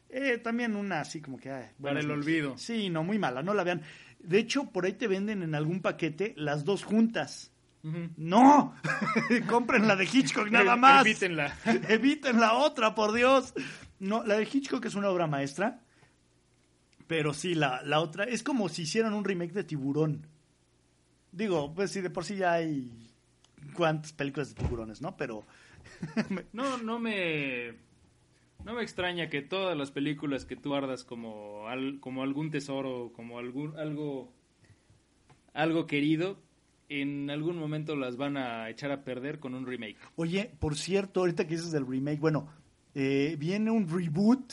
[0.09, 1.51] Eh, también una así como que...
[1.51, 2.57] ay, Para el olvido.
[2.57, 3.83] Sí, no, muy mala, no la vean.
[4.21, 7.51] De hecho, por ahí te venden en algún paquete las dos juntas.
[8.17, 8.75] ¡No!
[9.49, 11.05] Compren la de Hitchcock nada más.
[11.05, 11.55] Evítenla.
[11.89, 13.53] Eviten la otra, por Dios.
[13.99, 15.81] No, la de Hitchcock es una obra maestra.
[17.07, 20.27] Pero sí, la, la otra es como si hicieran un remake de Tiburón.
[21.35, 22.91] Digo, pues sí, de por sí ya hay
[23.77, 25.17] cuántas películas de tiburones, ¿no?
[25.17, 25.45] Pero
[26.53, 27.73] No, no me.
[28.65, 33.13] No me extraña que todas las películas que tú guardas como, al- como algún tesoro,
[33.15, 34.33] como algún, algo,
[35.53, 36.39] algo querido,
[36.89, 39.97] en algún momento las van a echar a perder con un remake.
[40.17, 42.49] Oye, por cierto, ahorita que dices del remake, bueno,
[42.95, 44.53] eh, viene un reboot.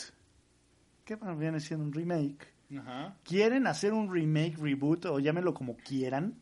[1.06, 2.46] ¿Qué bueno, viene siendo un remake?
[2.78, 3.16] Ajá.
[3.24, 6.34] Quieren hacer un remake, reboot, o llámenlo como quieran,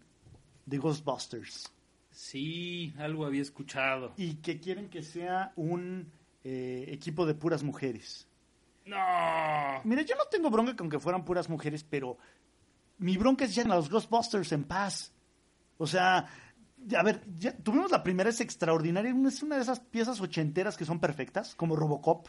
[0.70, 1.72] de Ghostbusters.
[2.10, 4.12] Sí, algo había escuchado.
[4.16, 6.10] Y que quieren que sea un
[6.44, 8.28] eh, equipo de puras mujeres.
[8.86, 8.96] No.
[9.84, 12.16] Mira, yo no tengo bronca con que fueran puras mujeres, pero
[12.98, 15.12] mi bronca es ya en los Ghostbusters en paz.
[15.76, 16.26] O sea,
[16.96, 20.84] a ver, ya tuvimos la primera, es extraordinaria, es una de esas piezas ochenteras que
[20.84, 22.28] son perfectas, como Robocop.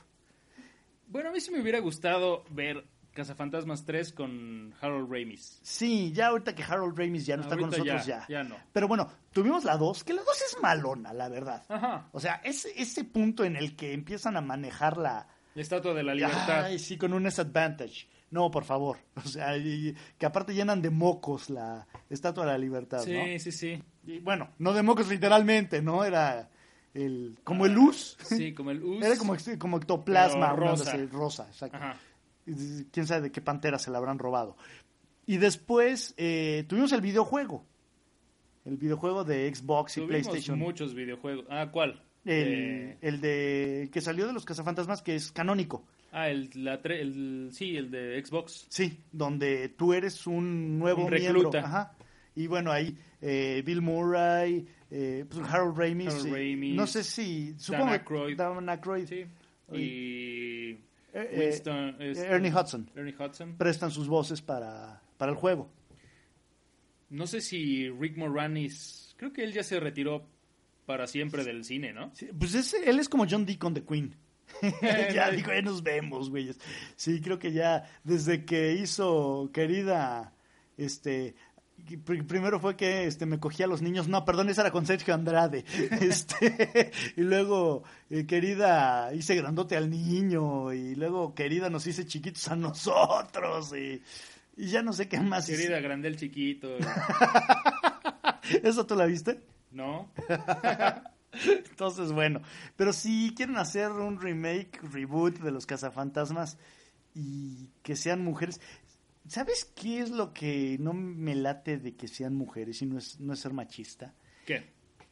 [1.07, 5.59] Bueno, a mí sí me hubiera gustado ver Cazafantasmas 3 con Harold Ramis.
[5.63, 8.25] Sí, ya ahorita que Harold Ramis ya no está con nosotros, ya, ya.
[8.27, 8.55] ya no.
[8.71, 11.63] Pero bueno, tuvimos la 2, que la 2 es malona, la verdad.
[11.67, 12.07] Ajá.
[12.13, 15.27] O sea, ese, ese punto en el que empiezan a manejar la...
[15.55, 16.65] La Estatua de la Libertad.
[16.65, 18.07] Ay, sí, con un disadvantage.
[18.29, 18.97] No, por favor.
[19.15, 23.39] O sea, y- que aparte llenan de mocos la Estatua de la Libertad, sí, ¿no?
[23.39, 23.83] sí, sí.
[24.05, 26.05] Y bueno, no de mocos literalmente, ¿no?
[26.05, 26.49] Era
[26.93, 28.17] el como el luz.
[28.23, 29.01] Sí, como el US.
[29.05, 30.95] Era como, como ectoplasma, rosa.
[31.11, 31.77] rosa, exacto.
[31.77, 31.97] Ajá.
[32.45, 34.55] Quién sabe de qué pantera se la habrán robado.
[35.25, 37.65] Y después eh, tuvimos el videojuego.
[38.65, 40.59] El videojuego de Xbox y Tuvimos PlayStation.
[40.59, 41.45] muchos videojuegos.
[41.49, 42.01] Ah, ¿cuál?
[42.25, 45.83] El, Eh, el de que salió de los cazafantasmas, que es canónico.
[46.11, 48.65] ah, el, la tre- el, sí, el de Xbox.
[48.69, 51.33] Sí, donde tú eres un nuevo Un miembro.
[51.33, 51.59] recluta.
[51.59, 51.95] Ajá.
[52.35, 56.13] Y bueno, ahí eh, Bill Murray, eh, pues Harold Ramis.
[56.13, 57.55] Harold Ramis, no sé si.
[57.57, 58.29] Supongo Aykroyd.
[58.29, 59.25] que Dan Aykroyd, Sí.
[59.73, 60.77] Y
[61.13, 62.89] eh, eh, Winston, este, Ernie Hudson.
[62.95, 63.57] Ernie Hudson.
[63.57, 65.69] prestan sus voces para, para el juego.
[67.09, 70.25] No sé si Rick Moranis, creo que él ya se retiró
[70.85, 72.11] para siempre del cine, ¿no?
[72.15, 74.15] Sí, pues él es como John Deacon de Queen.
[75.13, 76.59] ya dijo, ya nos vemos, güeyes.
[76.95, 80.33] Sí, creo que ya desde que hizo querida,
[80.77, 81.35] este,
[82.05, 85.13] primero fue que este me cogía a los niños, no, perdón, esa era con Sergio
[85.13, 85.65] Andrade.
[86.01, 92.47] Este, y luego eh, querida hice grandote al niño y luego querida nos hice chiquitos
[92.49, 94.01] a nosotros y,
[94.57, 95.45] y ya no sé qué más.
[95.45, 96.69] Querida Grandel Chiquito,
[98.63, 99.39] ¿Eso tú la viste?
[99.71, 100.11] ¿no?
[101.31, 102.41] Entonces, bueno,
[102.75, 106.57] pero si quieren hacer un remake, reboot de los cazafantasmas
[107.13, 108.61] y que sean mujeres,
[109.27, 113.19] ¿sabes qué es lo que no me late de que sean mujeres y no es,
[113.19, 114.13] no es ser machista?
[114.45, 114.69] ¿Qué?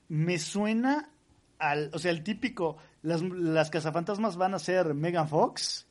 [0.07, 1.11] Me suena
[1.59, 5.87] al, o sea, el típico, las, las cazafantasmas van a ser Megan Fox,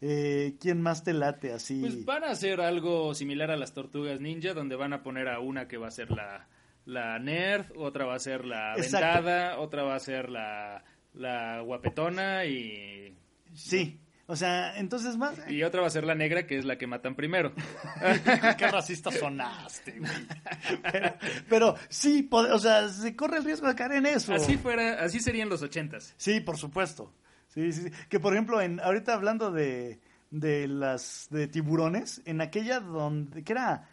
[0.00, 1.80] eh, ¿quién más te late así?
[1.80, 5.40] Pues van a hacer algo similar a las tortugas ninja, donde van a poner a
[5.40, 6.48] una que va a ser la,
[6.86, 9.06] la nerd, otra va a ser la Exacto.
[9.06, 13.16] ventada, otra va a ser la, la guapetona y,
[13.52, 14.00] Sí,
[14.30, 15.34] o sea, entonces más...
[15.48, 17.52] y otra va a ser la negra, que es la que matan primero.
[18.58, 20.12] Qué racista sonaste, güey.
[20.92, 21.14] Pero,
[21.48, 24.32] pero sí, o sea, se corre el riesgo de caer en eso.
[24.32, 26.14] Así fuera, así serían los ochentas.
[26.16, 27.12] Sí, por supuesto.
[27.48, 27.90] Sí, sí, sí.
[28.08, 29.98] Que por ejemplo, en, ahorita hablando de,
[30.30, 33.88] de las de tiburones, en aquella donde que era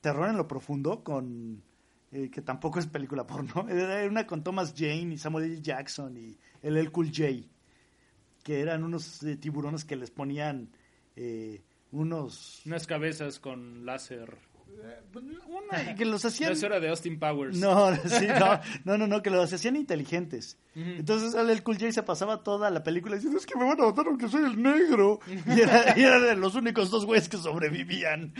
[0.00, 1.64] Terror en lo profundo con
[2.12, 5.60] eh, que tampoco es película porno, era una con Thomas Jane y Samuel L.
[5.60, 7.48] Jackson y el El Cool J,
[8.42, 10.68] que eran unos eh, tiburones que les ponían
[11.16, 11.62] eh,
[11.92, 14.36] unos Unas cabezas con láser.
[15.48, 17.56] una- que los hacían Eso era de Austin Powers.
[17.58, 20.56] No, sí, no, no, no, no, que los hacían inteligentes.
[20.74, 23.86] Entonces el Cool J se pasaba toda la película diciendo, es que me van a
[23.86, 25.18] matar aunque soy el negro.
[25.26, 28.32] Y era, y era de los únicos dos güeyes que sobrevivían.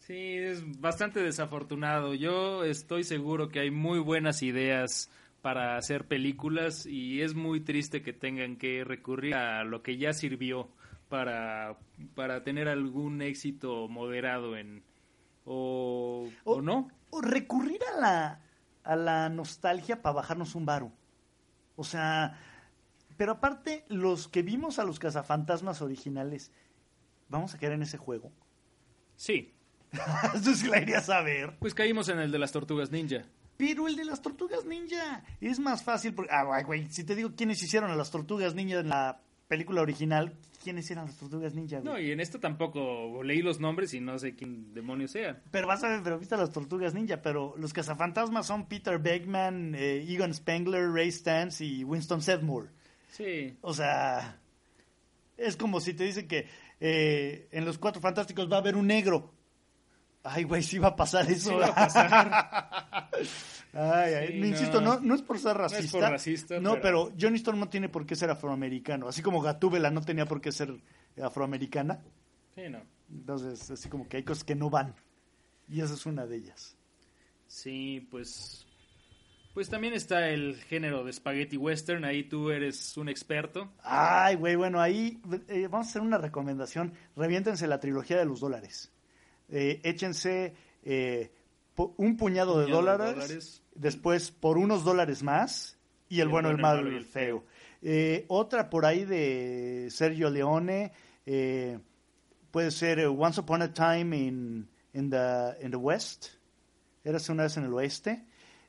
[0.00, 2.12] Sí, es bastante desafortunado.
[2.14, 5.08] Yo estoy seguro que hay muy buenas ideas
[5.42, 10.12] para hacer películas y es muy triste que tengan que recurrir a lo que ya
[10.12, 10.70] sirvió
[11.08, 11.78] para,
[12.14, 14.82] para tener algún éxito moderado en
[15.44, 16.88] o, o no.
[17.10, 18.40] O recurrir a la,
[18.84, 20.92] a la nostalgia para bajarnos un varo.
[21.76, 22.38] O sea,
[23.16, 26.52] pero aparte, los que vimos a los cazafantasmas originales,
[27.28, 28.32] ¿vamos a quedar en ese juego?
[29.16, 29.52] Sí,
[30.34, 31.56] Eso sí la irías a ver.
[31.58, 33.24] pues caímos en el de las tortugas ninja.
[33.56, 36.14] Pero el de las tortugas ninja es más fácil.
[36.14, 39.82] Porque, ah, güey, si te digo quiénes hicieron a las tortugas ninja en la película
[39.82, 40.34] original,
[40.64, 41.80] ¿quiénes eran las tortugas ninja?
[41.80, 41.92] güey?
[41.92, 45.42] No, y en esto tampoco leí los nombres y no sé quién demonios sean.
[45.50, 48.98] Pero vas a ver, pero viste a las tortugas ninja, pero los cazafantasmas son Peter
[48.98, 52.70] Beckman, eh, Egon Spengler, Ray Stantz y Winston Sedmore.
[53.10, 54.40] Sí, O sea,
[55.36, 56.46] es como si te dicen que
[56.80, 59.34] eh, en los Cuatro Fantásticos va a haber un negro.
[60.24, 61.50] Ay, güey, sí va a pasar eso.
[61.50, 63.10] Sí va a pasar.
[63.74, 64.94] Ay, ay, Sí, no, insisto, no.
[64.96, 65.98] no, no es por ser es racista.
[65.98, 69.08] por racista, No, pero- pero Johnny Storm no tiene por qué ser afroamericano.
[69.08, 70.74] Así como Gatúbela no tenía por qué ser
[71.22, 72.02] afroamericana.
[72.54, 72.82] sí, no.
[73.10, 74.94] Entonces, así como que hay cosas que no van.
[75.68, 76.76] Y esa es una de ellas.
[77.46, 78.66] Sí, pues.
[79.54, 82.04] Pues también está el género de spaghetti western.
[82.06, 83.70] Ahí tú eres un experto.
[83.82, 86.94] Ay, güey, bueno, ahí eh, vamos a hacer una recomendación.
[87.16, 88.90] Reviéntense la trilogía de los dólares.
[89.52, 91.30] Eh, échense eh,
[91.98, 95.78] un puñado, de, Puñado de dólares, después por unos dólares más
[96.08, 97.44] y el, bueno, el malo y el feo.
[97.82, 100.92] Eh, otra por ahí de Sergio Leone,
[101.26, 101.78] eh,
[102.50, 106.26] puede ser eh, Once Upon a Time in, in, the, in the West,
[107.04, 108.24] Érase una vez en el oeste.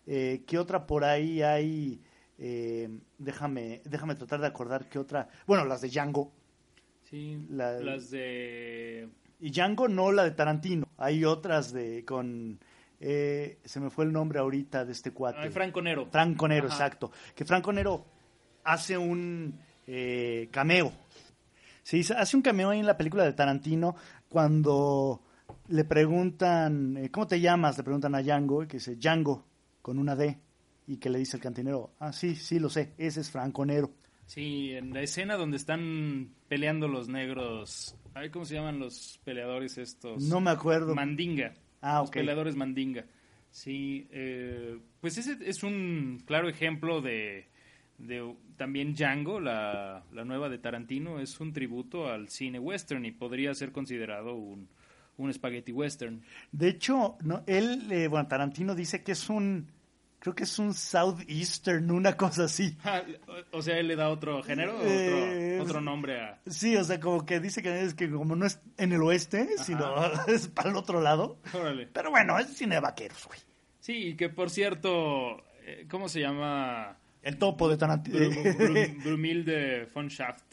[0.06, 2.02] ¿Qué otra por ahí hay?
[2.38, 5.30] Eh, déjame, déjame tratar de acordar qué otra.
[5.46, 6.34] Bueno, las de Django.
[7.04, 9.08] Sí, La- las de.
[9.44, 10.88] Y Django no la de Tarantino.
[10.96, 12.62] Hay otras de con
[13.02, 15.40] eh, se me fue el nombre ahorita de este cuate.
[15.42, 16.08] Ay, Franco Nero.
[16.10, 16.76] Franco Nero, Ajá.
[16.76, 17.12] exacto.
[17.36, 18.06] Que Franco Nero
[18.64, 20.94] hace un eh, cameo.
[21.82, 23.98] Sí, hace un cameo ahí en la película de Tarantino
[24.30, 25.22] cuando
[25.68, 27.78] le preguntan, eh, ¿cómo te llamas?
[27.78, 29.44] Le preguntan a Django, y que dice Django,
[29.82, 30.40] con una D,
[30.88, 33.92] y que le dice el cantinero, ah, sí, sí, lo sé, ese es Franco Nero.
[34.26, 37.96] Sí, en la escena donde están peleando los negros.
[38.14, 40.24] Ay, ¿Cómo se llaman los peleadores estos?
[40.24, 40.96] No me acuerdo.
[40.96, 41.54] Mandinga.
[41.82, 42.16] Ah, Los ok.
[42.16, 43.06] peleadores Mandinga.
[43.52, 47.48] Sí, eh, pues ese es un claro ejemplo de,
[48.00, 53.12] de también Django, la, la nueva de Tarantino, es un tributo al cine western y
[53.12, 54.68] podría ser considerado un,
[55.18, 56.24] un spaghetti western.
[56.52, 59.68] De hecho, no, él, eh, bueno, Tarantino dice que es un,
[60.24, 62.78] creo que es un Southeastern, una cosa así.
[62.86, 63.02] Ah,
[63.52, 66.40] o sea, él le da otro género, Eh, otro, otro nombre a...
[66.48, 69.50] Sí, o sea, como que dice que es que como no es en el oeste,
[69.58, 69.94] sino
[70.28, 71.40] es para el otro lado.
[71.54, 71.88] Órale.
[71.92, 73.40] Pero bueno, es cine de vaqueros, güey.
[73.82, 76.98] Sí, y que por cierto, eh, ¿cómo se llama?
[77.22, 78.18] El topo de Tarantino.
[78.20, 80.44] Bru- Bru- Brumilde von Schaft,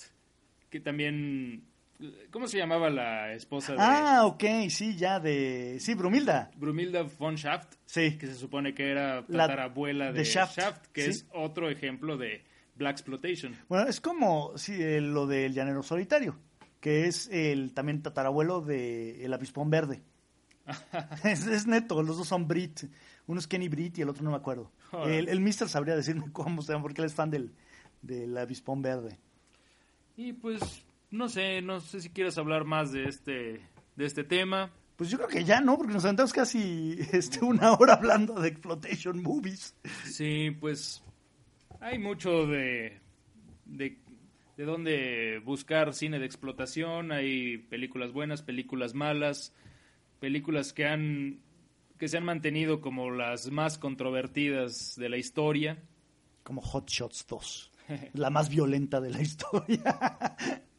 [0.68, 1.62] que también...
[2.30, 5.76] ¿Cómo se llamaba la esposa de ah, ok, sí, ya de...
[5.80, 6.50] Sí, Brumilda.
[6.56, 7.74] Brumilda von Schaft?
[7.86, 8.16] Sí.
[8.16, 11.10] Que se supone que era La- tatarabuela de, de Shaft, Shaft, que sí.
[11.10, 12.44] es otro ejemplo de
[12.76, 13.54] Black Exploitation.
[13.68, 16.38] Bueno, es como sí, eh, lo del llanero solitario,
[16.80, 20.02] que es el también tatarabuelo de El Avispón Verde.
[21.24, 22.84] es, es neto, los dos son Brit.
[23.26, 24.70] Uno es Kenny Brit y el otro no me acuerdo.
[25.06, 27.52] El, el mister sabría decirme cómo se llama, porque él es fan del,
[28.02, 29.18] del Avispón Verde.
[30.16, 30.60] Y pues,
[31.10, 33.60] no sé, no sé si quieres hablar más de este,
[33.96, 34.72] de este tema.
[34.96, 38.48] Pues yo creo que ya no, porque nos aventamos casi este, una hora hablando de
[38.48, 39.74] exploitation movies.
[40.04, 41.02] Sí, pues
[41.80, 43.00] hay mucho de,
[43.64, 43.98] de,
[44.56, 49.54] de dónde buscar cine de explotación, hay películas buenas, películas malas,
[50.20, 51.40] películas que han
[51.98, 55.82] que se han mantenido como las más controvertidas de la historia.
[56.42, 57.72] Como Hot Shots 2,
[58.14, 60.28] la más violenta de la historia.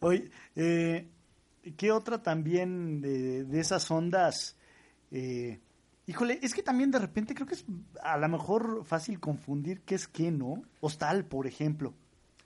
[0.00, 1.06] Oye, eh,
[1.76, 4.56] ¿qué otra también de, de esas ondas?
[5.10, 5.60] Eh,
[6.06, 7.64] híjole, es que también de repente creo que es
[8.02, 10.62] a lo mejor fácil confundir qué es qué, ¿no?
[10.80, 11.94] Hostal, por ejemplo.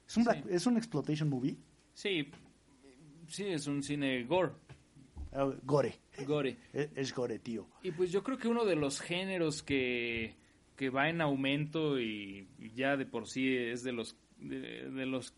[0.07, 0.29] ¿Es un, Sí.
[0.31, 1.57] black- ¿es un exploitation movie?
[1.95, 2.29] Sí,
[3.29, 4.53] sí, es un cine gore,
[5.33, 5.95] Ah, gore.
[6.27, 6.57] gore.
[6.73, 7.67] Es, es gore, tío.
[7.83, 10.35] Y pues yo creo que uno de los géneros que,
[10.77, 15.33] que va en aumento y ya de por sí es de los de, de los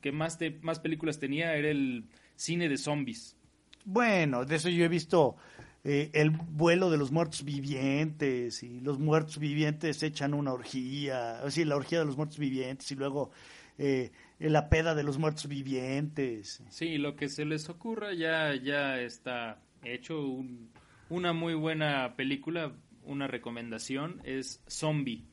[0.00, 2.04] que más te- más películas tenía era el
[2.36, 3.36] cine de zombies.
[3.84, 5.36] Bueno, de eso yo he visto
[5.84, 11.50] eh, el vuelo de los muertos vivientes y los muertos vivientes echan una orgía, o
[11.50, 13.30] sí, la orgía de los muertos vivientes y luego
[13.76, 16.62] eh, la peda de los muertos vivientes.
[16.70, 20.70] Sí, lo que se les ocurra ya ya está hecho Un-
[21.10, 22.72] una muy buena película,
[23.04, 25.24] una recomendación es Zombie.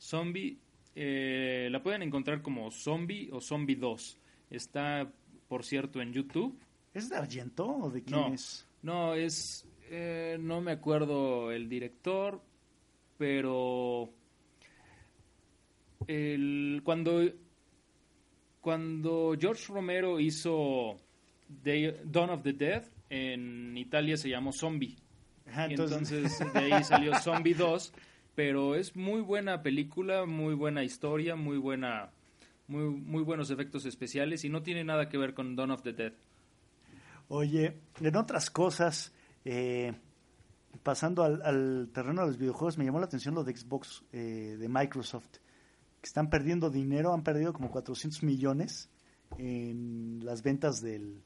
[0.00, 0.58] Zombie
[1.00, 4.18] eh, la pueden encontrar como Zombie o Zombie 2.
[4.50, 5.08] Está
[5.48, 6.58] por cierto en YouTube.
[6.92, 8.66] ¿Es de Argento o de quién No, es?
[8.82, 9.64] no, es.
[9.90, 12.42] eh, no me acuerdo el director,
[13.16, 14.10] pero.
[16.06, 17.22] El, cuando.
[18.60, 20.96] Cuando George Romero hizo
[21.48, 24.96] Day- Dawn of the Dead, en Italia se llamó Zombie.
[25.46, 27.92] Ajá, Y entonces- entonces de ahí salió Zombie 2,
[28.38, 32.12] pero es muy buena película, muy buena historia, muy buena
[32.68, 35.92] muy, muy buenos efectos especiales y no tiene nada que ver con Dawn of the
[35.92, 36.12] Dead.
[37.26, 39.12] Oye, en otras cosas,
[39.44, 39.92] eh,
[40.84, 44.68] pasando al, terreno de los videojuegos, me llamó la atención lo de Xbox eh, de
[44.68, 45.38] Microsoft,
[46.00, 48.88] que están perdiendo dinero, han perdido como 400 millones
[49.36, 51.24] en las ventas del,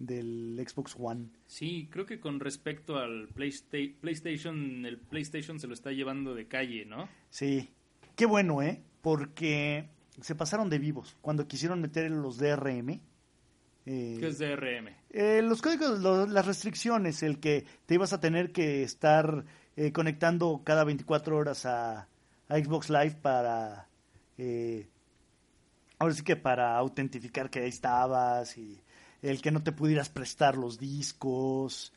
[0.00, 1.28] del Xbox One.
[1.46, 6.86] Sí, creo que con respecto al PlayStation, el PlayStation se lo está llevando de calle,
[6.86, 7.08] ¿no?
[7.28, 7.68] Sí,
[8.16, 8.82] qué bueno, ¿eh?
[9.02, 9.88] Porque
[10.20, 13.00] se pasaron de vivos cuando quisieron meter los DRM.
[13.86, 14.88] Eh, ¿Qué es DRM?
[15.10, 19.44] Eh, los códigos, las restricciones, el que te ibas a tener que estar
[19.76, 22.08] eh, conectando cada 24 horas a,
[22.48, 23.86] a Xbox Live para...
[25.98, 28.80] ahora sí que para autentificar que ahí estabas y
[29.22, 31.92] el que no te pudieras prestar los discos,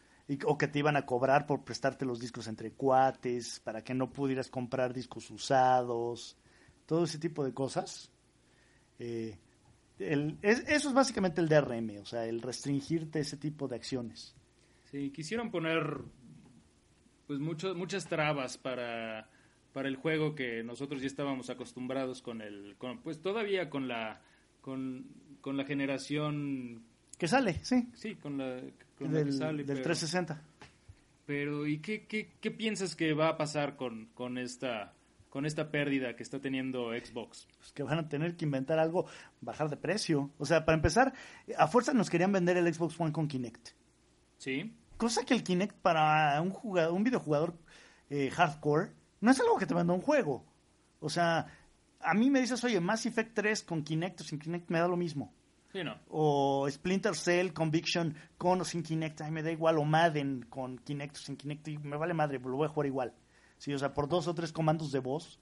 [0.46, 4.12] o que te iban a cobrar por prestarte los discos entre cuates, para que no
[4.12, 6.38] pudieras comprar discos usados,
[6.86, 8.12] todo ese tipo de cosas.
[9.00, 9.38] Eh,
[10.00, 14.36] eso es básicamente el DRM, o sea, el restringirte ese tipo de acciones.
[14.92, 16.02] Sí, quisieron poner
[17.28, 19.30] pues mucho, muchas trabas para,
[19.72, 24.22] para el juego que nosotros ya estábamos acostumbrados con el, pues todavía con la,
[24.62, 25.08] con,
[25.42, 26.84] con la generación
[27.18, 27.90] que sale, sí.
[27.94, 29.64] Sí, con la, del, que sale.
[29.64, 30.42] Del 360.
[31.26, 34.94] Pero, ¿y qué, qué, piensas que va a pasar con, con, esta,
[35.30, 37.48] con esta pérdida que está teniendo Xbox?
[37.58, 39.06] Pues que van a tener que inventar algo,
[39.40, 40.32] bajar de precio.
[40.38, 41.14] O sea, para empezar,
[41.58, 43.70] a fuerza nos querían vender el Xbox One con Kinect.
[44.38, 44.76] Sí.
[44.98, 47.58] Cosa que el Kinect para un, jugador, un videojugador
[48.10, 48.92] eh, hardcore
[49.22, 50.46] no es algo que te venda un juego.
[51.00, 51.48] O sea,
[52.02, 54.88] a mí me dices, oye, Mass Effect 3 con Kinect o sin Kinect me da
[54.88, 55.34] lo mismo.
[56.10, 59.78] O Splinter Cell, Conviction con o sin Kinect, me da igual.
[59.78, 63.14] O Madden con Kinect o sin Kinect, me vale madre, lo voy a jugar igual.
[63.58, 65.40] Sí, o sea, por dos o tres comandos de voz.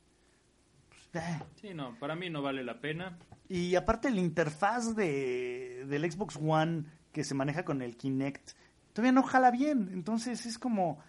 [0.90, 1.44] Pues, eh.
[1.60, 3.18] Sí, no, para mí no vale la pena.
[3.50, 8.52] Y aparte la interfaz de, del Xbox One que se maneja con el Kinect,
[8.94, 9.90] todavía no jala bien.
[9.92, 11.00] Entonces es como,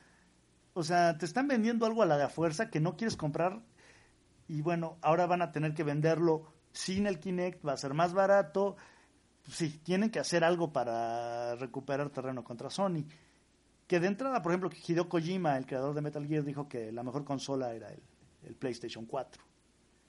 [0.74, 3.62] o sea, te están vendiendo algo a la de fuerza que no quieres comprar.
[4.48, 8.12] Y bueno, ahora van a tener que venderlo sin el Kinect, va a ser más
[8.14, 8.76] barato
[9.44, 13.04] pues sí, tienen que hacer algo para recuperar terreno contra Sony.
[13.86, 17.02] Que de entrada, por ejemplo, Hideo Kojima, el creador de Metal Gear, dijo que la
[17.02, 19.42] mejor consola era el, PlayStation 4.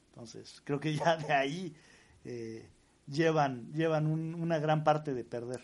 [0.10, 1.76] Entonces, creo que ya de ahí
[2.24, 2.70] eh,
[3.08, 5.62] llevan, llevan una gran parte de perder.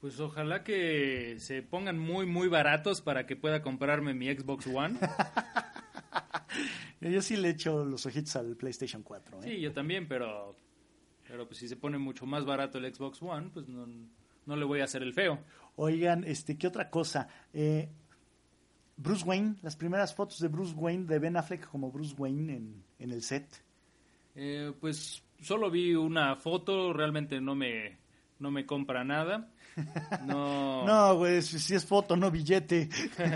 [0.00, 4.98] Pues ojalá que se pongan muy, muy baratos para que pueda comprarme mi Xbox One.
[7.00, 9.38] yo sí le echo los ojitos al PlayStation 4.
[9.38, 9.40] ¿eh?
[9.42, 10.56] Sí, yo también, pero
[11.28, 14.80] pero pues si se pone mucho más barato el Xbox One, pues no, le voy
[14.80, 15.38] a hacer el feo.
[15.76, 17.28] Oigan, este, ¿qué otra cosa?
[17.52, 17.88] Eh,
[18.96, 22.84] Bruce Wayne, las primeras fotos de Bruce Wayne, de Ben Affleck como Bruce Wayne en,
[22.98, 23.62] en el set.
[24.34, 27.98] Eh, pues solo vi una foto, realmente no me,
[28.38, 29.50] no me compra nada.
[30.26, 32.88] No, no güey, si es foto, no billete.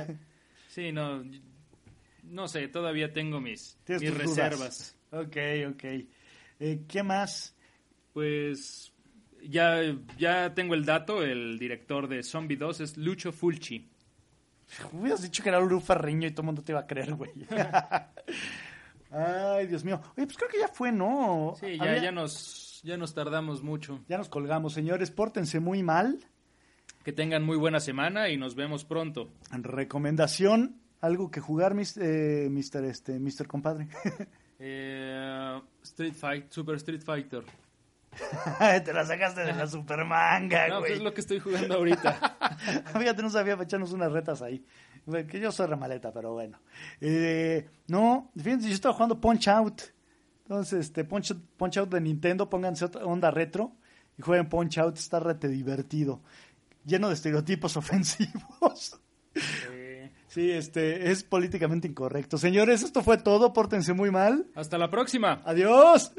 [0.68, 1.22] sí, no,
[2.24, 4.96] no sé, todavía tengo mis, mis reservas.
[5.10, 5.36] Ok,
[5.68, 5.84] ok.
[6.60, 7.54] Eh, ¿Qué más?
[8.20, 8.92] Pues
[9.48, 9.80] ya,
[10.18, 13.88] ya tengo el dato, el director de Zombie 2 es Lucho Fulci.
[14.92, 17.30] Hubieras dicho que era Lu Farriño y todo el mundo te iba a creer, güey.
[19.10, 20.02] Ay, Dios mío.
[20.18, 21.54] Oye, pues creo que ya fue, ¿no?
[21.58, 24.04] Sí, ya, ya, nos, ya nos tardamos mucho.
[24.06, 25.10] Ya nos colgamos, señores.
[25.10, 26.18] Pórtense muy mal.
[27.02, 29.32] Que tengan muy buena semana y nos vemos pronto.
[29.50, 32.02] Recomendación, algo que jugar, Mr.
[32.02, 32.50] Eh,
[32.90, 33.88] este, Mister Compadre.
[34.58, 37.44] eh, Street Fight, Super Street Fighter.
[38.84, 42.36] Te la sacaste de la supermanga, no, pues es lo que estoy jugando ahorita.
[42.98, 44.64] Fíjate, no sabía echarnos unas retas ahí.
[45.28, 46.60] Que yo soy remaleta, pero bueno.
[47.00, 49.82] Eh, no, fíjense, yo estaba jugando Punch Out.
[50.42, 53.72] Entonces, este, Punch, Punch Out de Nintendo, pónganse otra onda retro
[54.18, 56.22] y jueguen Punch Out, está rete divertido.
[56.84, 59.00] Lleno de estereotipos ofensivos.
[60.26, 62.38] Sí, este, es políticamente incorrecto.
[62.38, 64.46] Señores, esto fue todo, pórtense muy mal.
[64.54, 65.40] Hasta la próxima.
[65.44, 66.12] Adiós.